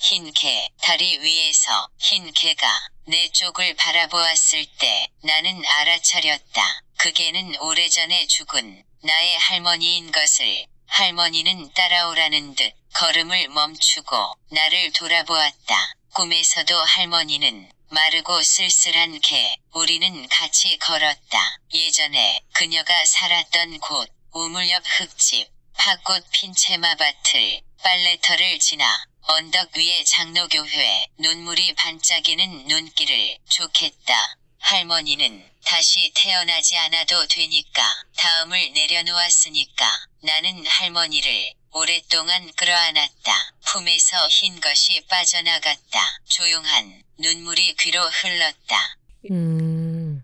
흰 0.00 0.30
개, 0.32 0.68
다리 0.82 1.18
위에서 1.18 1.88
흰 1.98 2.30
개가 2.32 2.66
내 3.08 3.28
쪽을 3.32 3.74
바라보았을 3.76 4.64
때 4.78 5.08
나는 5.24 5.60
알아차렸다. 5.80 6.62
그 7.00 7.12
개는 7.12 7.54
오래전에 7.60 8.26
죽은 8.26 8.82
나의 9.02 9.36
할머니인 9.38 10.12
것을 10.12 10.66
할머니는 10.88 11.72
따라오라는 11.74 12.54
듯 12.54 12.72
걸음을 12.94 13.48
멈추고 13.48 14.34
나를 14.50 14.92
돌아보았다. 14.92 15.94
꿈에서도 16.14 16.76
할머니는 16.76 17.70
마르고 17.90 18.42
쓸쓸한 18.42 19.20
개, 19.20 19.56
우리는 19.72 20.28
같이 20.28 20.76
걸었다. 20.78 21.58
예전에 21.72 22.40
그녀가 22.52 22.92
살았던 23.04 23.78
곳, 23.78 24.10
우물 24.32 24.68
옆 24.70 24.82
흙집, 24.84 25.48
팥꽃 25.74 26.26
핀 26.32 26.54
채마밭을 26.54 27.60
빨래터를 27.82 28.58
지나 28.58 29.04
언덕 29.22 29.76
위의 29.76 30.04
장로교회 30.04 31.06
눈물이 31.18 31.74
반짝이는 31.76 32.66
눈길을 32.66 33.38
좋겠다. 33.48 34.36
할머니는 34.70 35.42
다시 35.64 36.12
태어나지 36.14 36.76
않아도 36.76 37.26
되니까 37.28 37.82
다음을 38.16 38.72
내려놓았으니까 38.74 39.84
나는 40.22 40.66
할머니를 40.66 41.30
오랫동안 41.72 42.50
끌어안았다. 42.56 43.32
품에서 43.66 44.28
흰 44.28 44.60
것이 44.60 45.02
빠져나갔다. 45.08 46.00
조용한 46.24 47.02
눈물이 47.18 47.76
귀로 47.80 48.00
흘렀다. 48.00 48.96
음, 49.30 50.22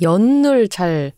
연을 0.00 0.68
잘 0.68 1.12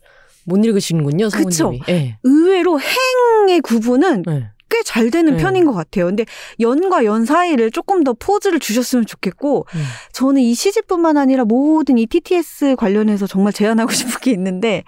못 0.47 0.63
읽으시는군요, 0.63 1.29
그쵸. 1.29 1.51
성우님이. 1.51 1.83
예. 1.89 2.17
의외로 2.23 2.79
행의 2.79 3.59
구분은 3.59 4.23
네. 4.25 4.49
꽤 4.69 4.83
잘 4.83 5.11
되는 5.11 5.37
네. 5.37 5.43
편인 5.43 5.65
것 5.65 5.73
같아요. 5.73 6.05
근데 6.05 6.25
연과 6.59 7.05
연 7.05 7.25
사이를 7.25 7.71
조금 7.71 8.03
더 8.03 8.13
포즈를 8.13 8.59
주셨으면 8.59 9.05
좋겠고, 9.05 9.65
음. 9.73 9.83
저는 10.13 10.41
이 10.41 10.53
시집뿐만 10.53 11.17
아니라 11.17 11.45
모든 11.45 11.97
이 11.97 12.05
TTS 12.05 12.75
관련해서 12.77 13.27
정말 13.27 13.53
제안하고 13.53 13.91
싶은 13.93 14.19
게 14.21 14.31
있는데, 14.31 14.83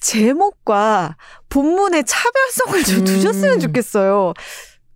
제목과 0.00 1.16
본문의 1.48 2.04
차별성을 2.04 2.84
좀 2.84 2.98
음. 2.98 3.04
두셨으면 3.04 3.60
좋겠어요. 3.60 4.32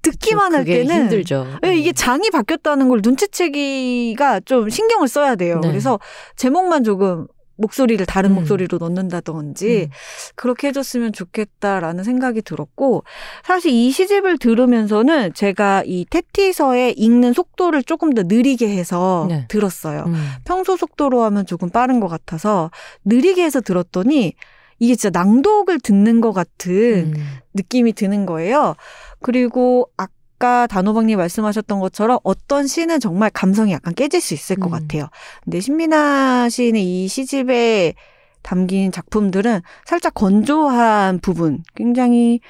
듣기만 0.03 0.53
할 0.55 0.65
그게 0.65 0.79
때는 0.79 1.03
힘들죠. 1.03 1.59
네, 1.63 1.77
이게 1.77 1.93
장이 1.93 2.31
바뀌었다는 2.31 2.89
걸 2.89 3.01
눈치채기가 3.05 4.41
좀 4.41 4.69
신경을 4.69 5.07
써야 5.09 5.37
돼요. 5.37 5.61
네. 5.63 5.69
그래서 5.69 6.01
제목만 6.37 6.83
조금 6.83 7.27
목소리를 7.63 8.05
다른 8.05 8.33
음. 8.33 8.35
목소리로 8.35 8.77
넣는다든지 8.79 9.89
음. 9.91 9.91
그렇게 10.35 10.69
해줬으면 10.69 11.15
좋겠다라는 11.15 12.05
생각이 12.05 12.43
들었고 12.43 13.05
사실 13.45 13.73
이 13.73 13.91
시집을 13.91 14.37
들으면서는 14.39 15.33
제가 15.33 15.85
이 15.87 16.05
테티서의 16.11 16.99
읽는 16.99 17.33
속도를 17.33 17.83
조금 17.85 18.13
더 18.13 18.23
느리게 18.25 18.69
해서 18.69 19.27
네. 19.29 19.47
들었어요. 19.49 20.05
음. 20.07 20.15
평소 20.45 20.77
속도로 20.77 21.23
하면 21.25 21.47
조금 21.47 21.71
빠른 21.71 22.01
것 22.01 22.09
같아서 22.09 22.71
느리게 23.05 23.43
해서 23.43 23.61
들었더니 23.61 24.35
이게 24.79 24.97
진짜 24.97 25.17
낭독을 25.19 25.79
듣는 25.81 26.21
것 26.21 26.33
같은 26.33 27.13
음. 27.15 27.39
느낌이 27.55 27.93
드는 27.93 28.27
거예요. 28.27 28.75
그리고 29.21 29.89
아까 29.97 30.11
단호박님 30.67 31.19
말씀하셨던 31.19 31.81
것처럼 31.81 32.19
어떤 32.25 32.67
시는 32.67 33.01
정말 33.01 33.31
감성이 33.31 33.73
약간 33.73 33.95
깨질 33.95 34.21
수 34.21 34.35
있을 34.35 34.57
것 34.57 34.67
음. 34.67 34.71
같아요. 34.73 35.09
근데 35.45 35.61
신민아 35.61 36.49
시인의 36.49 37.05
이 37.05 37.09
시집에 37.09 37.95
담긴 38.43 38.91
작품들은 38.93 39.61
살짝 39.85 40.15
건조한 40.15 41.21
부분, 41.21 41.63
굉장히 41.75 42.41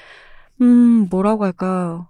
음 0.61 1.07
뭐라고 1.09 1.45
할까요? 1.45 2.07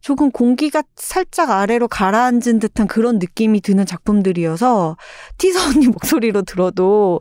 조금 0.00 0.32
공기가 0.32 0.82
살짝 0.96 1.50
아래로 1.50 1.86
가라앉은 1.86 2.58
듯한 2.58 2.88
그런 2.88 3.20
느낌이 3.20 3.60
드는 3.60 3.86
작품들이어서 3.86 4.96
티서 5.38 5.68
언니 5.68 5.86
목소리로 5.86 6.42
들어도 6.42 7.20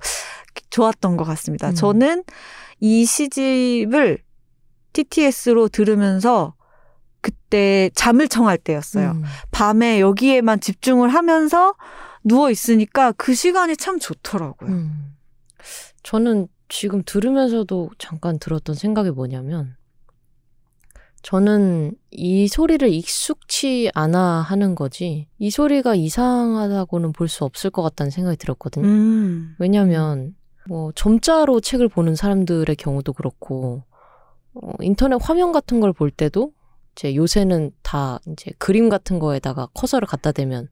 좋았던 0.72 1.16
것 1.16 1.24
같습니다. 1.24 1.70
음. 1.70 1.76
저는 1.76 2.24
이 2.80 3.06
시집을 3.06 4.18
TTS로 4.94 5.70
들으면서 5.70 6.56
그때 7.22 7.90
잠을 7.96 8.28
청할 8.28 8.58
때였어요. 8.58 9.12
음. 9.12 9.24
밤에 9.52 10.00
여기에만 10.00 10.60
집중을 10.60 11.10
하면서 11.10 11.76
누워 12.24 12.50
있으니까 12.52 13.12
그 13.14 13.34
시간이 13.34 13.78
참 13.78 14.00
좋더라고요. 14.00 14.70
음. 14.70 15.16
저는 16.04 16.48
지금 16.70 17.04
들으면서도 17.06 17.92
잠깐 17.98 18.40
들었던 18.40 18.76
생각이 18.76 19.12
뭐냐면, 19.12 19.76
저는 21.22 21.94
이 22.10 22.48
소리를 22.48 22.88
익숙치 22.90 23.92
않아 23.94 24.42
하는 24.42 24.74
거지, 24.74 25.28
이 25.38 25.52
소리가 25.52 25.94
이상하다고는 25.96 27.14
볼 27.14 27.28
수 27.28 27.46
없을 27.46 27.70
것 27.70 27.84
같다는 27.84 28.10
생각이 28.10 28.38
들었거든요. 28.38 28.88
음. 28.88 29.56
왜냐면, 29.60 30.36
뭐, 30.68 30.92
점자로 30.94 31.60
책을 31.62 31.90
보는 31.90 32.16
사람들의 32.16 32.76
경우도 32.76 33.14
그렇고, 33.14 33.84
어, 34.56 34.72
인터넷 34.80 35.20
화면 35.22 35.52
같은 35.52 35.80
걸 35.80 35.94
볼 35.94 36.10
때도, 36.10 36.54
이제 37.02 37.16
요새는 37.16 37.72
다 37.82 38.20
이제 38.28 38.52
그림 38.60 38.88
같은 38.88 39.18
거에다가 39.18 39.68
커서를 39.74 40.08
갖다 40.08 40.32
대면 40.32 40.68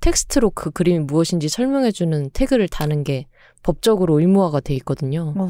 텍스트로 0.00 0.50
그 0.50 0.70
그림이 0.70 1.00
무엇인지 1.00 1.48
설명해주는 1.48 2.30
태그를 2.30 2.68
다는 2.68 3.04
게 3.04 3.26
법적으로 3.62 4.18
의무화가 4.18 4.58
돼 4.60 4.74
있거든요. 4.74 5.34
어. 5.36 5.48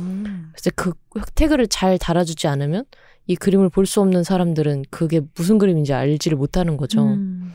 그래서 0.52 0.70
그 0.76 0.92
태그를 1.34 1.66
잘 1.68 1.96
달아주지 1.98 2.46
않으면 2.46 2.84
이 3.26 3.36
그림을 3.36 3.70
볼 3.70 3.86
수 3.86 4.00
없는 4.02 4.22
사람들은 4.22 4.84
그게 4.90 5.22
무슨 5.34 5.56
그림인지 5.56 5.94
알지를 5.94 6.36
못하는 6.36 6.76
거죠. 6.76 7.04
음. 7.04 7.54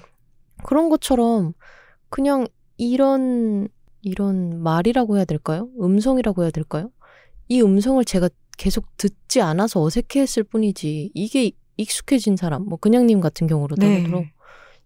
그런 0.63 0.89
것처럼 0.89 1.53
그냥 2.09 2.47
이런 2.77 3.67
이런 4.01 4.62
말이라고 4.63 5.17
해야 5.17 5.25
될까요? 5.25 5.69
음성이라고 5.79 6.41
해야 6.43 6.51
될까요? 6.51 6.89
이 7.49 7.62
음성을 7.62 8.03
제가 8.03 8.29
계속 8.57 8.86
듣지 8.97 9.41
않아서 9.41 9.81
어색해했을 9.81 10.43
뿐이지 10.43 11.12
이게 11.13 11.51
익숙해진 11.77 12.36
사람, 12.38 12.63
뭐 12.63 12.77
그냥님 12.77 13.21
같은 13.21 13.47
경우로 13.47 13.75
네. 13.77 14.03
더러 14.03 14.23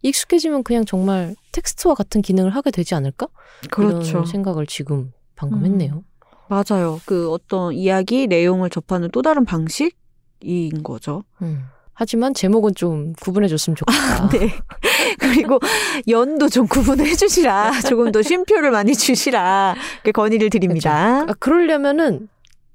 익숙해지면 0.01 0.63
그냥 0.63 0.85
정말 0.85 1.35
텍스트와 1.51 1.95
같은 1.95 2.21
기능을 2.21 2.51
하게 2.51 2.71
되지 2.71 2.95
않을까? 2.95 3.27
그렇죠. 3.71 4.09
이런 4.09 4.25
생각을 4.25 4.65
지금 4.67 5.11
방금 5.35 5.59
음. 5.59 5.65
했네요. 5.65 6.03
맞아요. 6.49 7.01
그 7.05 7.31
어떤 7.31 7.73
이야기 7.73 8.27
내용을 8.27 8.69
접하는 8.69 9.09
또 9.11 9.21
다른 9.21 9.43
방식인 9.43 10.83
거죠. 10.83 11.23
음. 11.41 11.65
하지만 11.93 12.33
제목은 12.35 12.75
좀 12.75 13.13
구분해줬으면 13.13 13.75
좋겠다. 13.75 14.29
네. 14.29 14.53
그리고 15.17 15.59
연도 16.07 16.47
좀 16.47 16.67
구분해 16.67 17.15
주시라. 17.15 17.81
조금 17.81 18.11
더 18.11 18.21
쉼표를 18.21 18.69
많이 18.69 18.93
주시라. 18.93 19.75
그 20.03 20.11
건의를 20.11 20.51
드립니다. 20.51 21.25
아, 21.27 21.33
그러려면은 21.39 22.29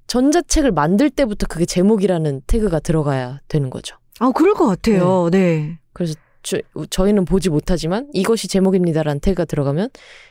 전자책을 0.08 0.72
만들 0.72 1.08
때부터 1.08 1.46
그게 1.46 1.64
제목이라는 1.64 2.42
태그가 2.46 2.80
들어가야 2.80 3.40
되는 3.46 3.70
거죠. 3.70 3.96
아, 4.22 4.30
그럴 4.30 4.54
것 4.54 4.68
같아요. 4.68 5.28
네. 5.32 5.80
그래서 5.92 6.14
저, 6.44 6.58
저희는 6.90 7.24
보지 7.24 7.50
못하지만 7.50 8.08
이것이 8.12 8.46
제목입니다라는 8.46 9.18
태그가 9.18 9.44
들어가면 9.44 9.88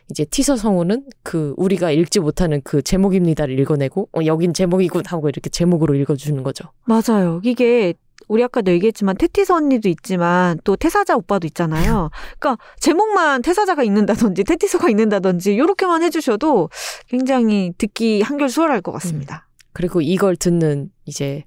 이제 0.10 0.24
티서 0.24 0.56
성우는 0.56 1.04
그 1.24 1.54
우리가 1.58 1.92
읽지 1.92 2.22
못하는 2.22 2.62
그 2.64 2.82
제목입니다를 2.82 3.60
읽어내고 3.60 4.08
어, 4.14 4.20
여긴 4.26 4.54
제목이군 4.54 5.04
하고 5.08 5.28
이렇게 5.28 5.50
제목으로 5.50 5.96
읽어주는 5.96 6.42
거죠. 6.42 6.70
맞아요. 6.86 7.42
이게 7.44 7.94
우리 8.30 8.42
아까도 8.46 8.72
얘기했지만 8.72 9.18
테티서 9.18 9.56
언니도 9.56 9.90
있지만 9.90 10.58
또 10.64 10.78
태사자 10.78 11.18
오빠도 11.18 11.46
있잖아요. 11.48 12.12
그러니까 12.40 12.64
제목만 12.80 13.42
태사자가 13.42 13.84
읽는다든지 13.84 14.46
태티서가 14.46 14.90
읽는다든지 14.90 15.54
이렇게만 15.54 16.02
해주셔도 16.04 16.70
굉장히 17.10 17.74
듣기 17.78 18.22
한결 18.22 18.48
수월할 18.48 18.80
것 18.80 18.94
같습니다. 18.94 19.50
그리고 19.74 20.00
이걸 20.00 20.38
듣는 20.38 20.92
이제 21.06 21.44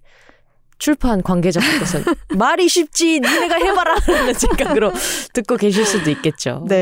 출판 0.78 1.22
관계자분께서는 1.22 2.06
말이 2.36 2.68
쉽지 2.68 3.20
니네가 3.20 3.56
해봐라 3.56 3.94
하는 4.02 4.34
생각으로 4.34 4.92
듣고 5.32 5.56
계실 5.56 5.84
수도 5.84 6.10
있겠죠. 6.10 6.64
네. 6.68 6.76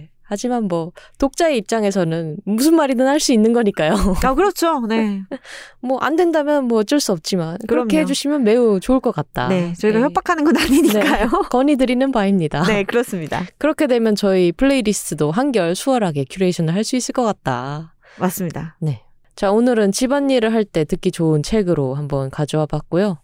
예. 0.00 0.04
하지만 0.26 0.64
뭐 0.64 0.90
독자의 1.18 1.58
입장에서는 1.58 2.38
무슨 2.46 2.74
말이든 2.76 3.06
할 3.06 3.20
수 3.20 3.32
있는 3.34 3.52
거니까요. 3.52 3.94
아 4.24 4.34
그렇죠. 4.34 4.80
네. 4.86 5.20
뭐 5.82 5.98
안 6.00 6.16
된다면 6.16 6.64
뭐 6.64 6.78
어쩔 6.80 6.98
수 6.98 7.12
없지만 7.12 7.58
그렇게 7.68 7.88
그럼요. 7.88 8.02
해주시면 8.02 8.42
매우 8.42 8.80
좋을 8.80 9.00
것 9.00 9.12
같다. 9.14 9.48
네. 9.48 9.74
저희가 9.78 9.98
예. 9.98 10.02
협박하는 10.04 10.44
건 10.44 10.56
아니니까요. 10.56 11.28
건의드리는 11.50 12.10
바입니다. 12.10 12.64
네, 12.64 12.84
그렇습니다. 12.84 13.44
그렇게 13.58 13.86
되면 13.86 14.14
저희 14.16 14.50
플레이리스트도 14.52 15.30
한결 15.30 15.74
수월하게 15.74 16.24
큐레이션을 16.30 16.74
할 16.74 16.84
수 16.84 16.96
있을 16.96 17.12
것 17.12 17.22
같다. 17.22 17.94
맞습니다. 18.18 18.76
네. 18.80 19.02
자, 19.36 19.50
오늘은 19.52 19.92
집안일을 19.92 20.52
할 20.54 20.64
때 20.64 20.84
듣기 20.84 21.10
좋은 21.12 21.42
책으로 21.42 21.94
한번 21.96 22.30
가져와 22.30 22.66
봤고요. 22.66 23.18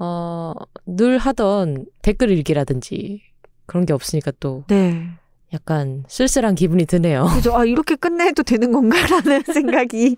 어, 0.00 0.54
늘 0.86 1.18
하던 1.18 1.86
댓글 2.02 2.30
읽기라든지 2.32 3.22
그런 3.66 3.86
게 3.86 3.92
없으니까 3.92 4.32
또 4.40 4.64
네. 4.68 5.06
약간 5.52 6.04
쓸쓸한 6.08 6.54
기분이 6.54 6.86
드네요. 6.86 7.26
그죠. 7.34 7.56
아, 7.56 7.64
이렇게 7.64 7.94
끝내도 7.96 8.42
되는 8.42 8.72
건가라는 8.72 9.42
생각이. 9.52 10.16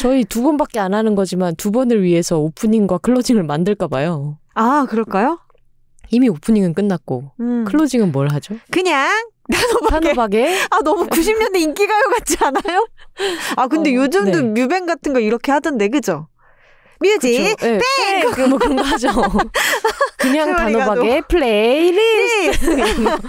저희 0.00 0.24
두 0.24 0.42
번밖에 0.42 0.78
안 0.78 0.94
하는 0.94 1.14
거지만 1.14 1.56
두 1.56 1.70
번을 1.72 2.02
위해서 2.02 2.38
오프닝과 2.38 2.98
클로징을 2.98 3.42
만들까 3.42 3.88
봐요. 3.88 4.38
아, 4.54 4.86
그럴까요? 4.88 5.38
이미 6.10 6.28
오프닝은 6.28 6.74
끝났고 6.74 7.32
음. 7.40 7.64
클로징은 7.64 8.12
뭘 8.12 8.28
하죠? 8.28 8.54
그냥 8.70 9.10
단호박에 9.88 10.58
아 10.70 10.80
너무 10.84 11.06
90년대 11.06 11.56
인기가요 11.56 12.02
같지 12.18 12.36
않아요? 12.44 12.86
아 13.56 13.66
근데 13.66 13.90
어, 13.90 13.94
요즘도 13.94 14.40
네. 14.40 14.42
뮤뱅 14.42 14.84
같은 14.84 15.14
거 15.14 15.20
이렇게 15.20 15.50
하던데 15.52 15.88
그죠? 15.88 16.28
뮤직 17.02 17.56
네, 17.60 17.78
뺑! 17.78 18.48
뭐 18.50 18.58
그런 18.58 18.76
거 18.76 18.82
하죠. 18.82 19.08
그냥 20.16 20.56
단호박에 20.56 21.22
플레이리스트. 21.22 22.76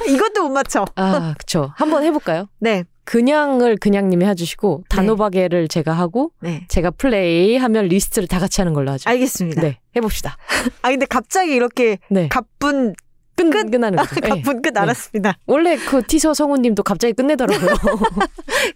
이것도 0.09 0.43
못 0.43 0.49
맞춰. 0.49 0.85
아, 0.95 1.33
그쵸. 1.37 1.71
한번 1.75 2.03
해볼까요? 2.03 2.47
네, 2.59 2.83
그냥을 3.03 3.77
그냥님이 3.77 4.25
해주시고 4.25 4.83
단호박에를 4.89 5.67
제가 5.67 5.93
하고 5.93 6.31
네, 6.39 6.65
제가 6.69 6.91
플레이 6.91 7.57
하면 7.57 7.85
리스트를 7.85 8.27
다 8.27 8.39
같이 8.39 8.61
하는 8.61 8.73
걸로 8.73 8.91
하죠. 8.91 9.09
알겠습니다. 9.09 9.61
네, 9.61 9.79
해봅시다. 9.95 10.37
아 10.81 10.89
근데 10.89 11.05
갑자기 11.05 11.53
이렇게 11.53 11.97
네. 12.09 12.29
가쁜 12.29 12.93
끝, 13.35 13.49
끝. 13.49 13.71
끝나는 13.71 13.97
거죠. 13.97 14.15
예. 14.23 14.29
가쁜 14.29 14.61
끝 14.61 14.73
네. 14.73 14.79
알았습니다. 14.79 15.37
원래 15.47 15.75
그 15.75 16.03
티서 16.03 16.33
성우님도 16.35 16.83
갑자기 16.83 17.13
끝내더라고요. 17.13 17.71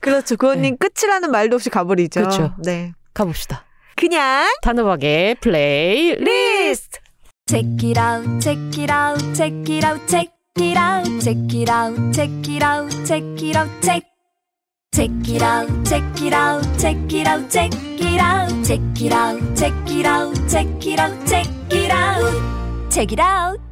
그렇죠. 0.02 0.36
구원님 0.36 0.78
끝이라는 0.78 1.30
말도 1.30 1.56
없이 1.58 1.70
가버리죠. 1.70 2.22
그렇죠. 2.22 2.54
네. 2.64 2.92
가봅시다. 3.14 3.67
그냥 3.98 4.48
단호박의 4.62 5.36
플레이 5.42 6.16
리스트. 6.16 7.00
Check 7.48 7.90
it 7.90 8.00
out, 8.00 8.40
check 8.40 8.60
it 8.78 8.92
out, 8.92 9.34
check 9.34 9.52
it 9.68 9.84
out, 9.84 10.08
check 10.08 10.32
it 10.60 10.78
out, 10.78 11.20
check 11.20 11.38
it 11.52 11.70
out, 11.70 12.14
check 12.14 12.30
it 12.48 12.64
out, 12.64 13.06
check 13.06 13.24
it 13.42 13.56
out, 13.58 13.82
check. 13.82 14.04
Check 14.94 15.12
it 15.28 15.42
out, 15.42 15.68
check 15.86 16.22
it 16.22 16.34
out, 16.34 16.64
check 16.78 17.14
it 17.14 17.28
out, 17.28 17.50
check 17.50 17.74
it 17.74 18.20
out, 18.20 18.50
check 18.64 18.82
it 19.02 19.12
out, 19.12 19.56
check 19.56 19.92
it 19.92 20.06
out, 20.06 20.48
check 20.48 20.86
it 20.86 21.00
out, 21.00 21.28
check 21.28 21.74
it 21.74 21.92
out, 21.92 22.92
check 22.92 23.12
it 23.12 23.20
out. 23.20 23.67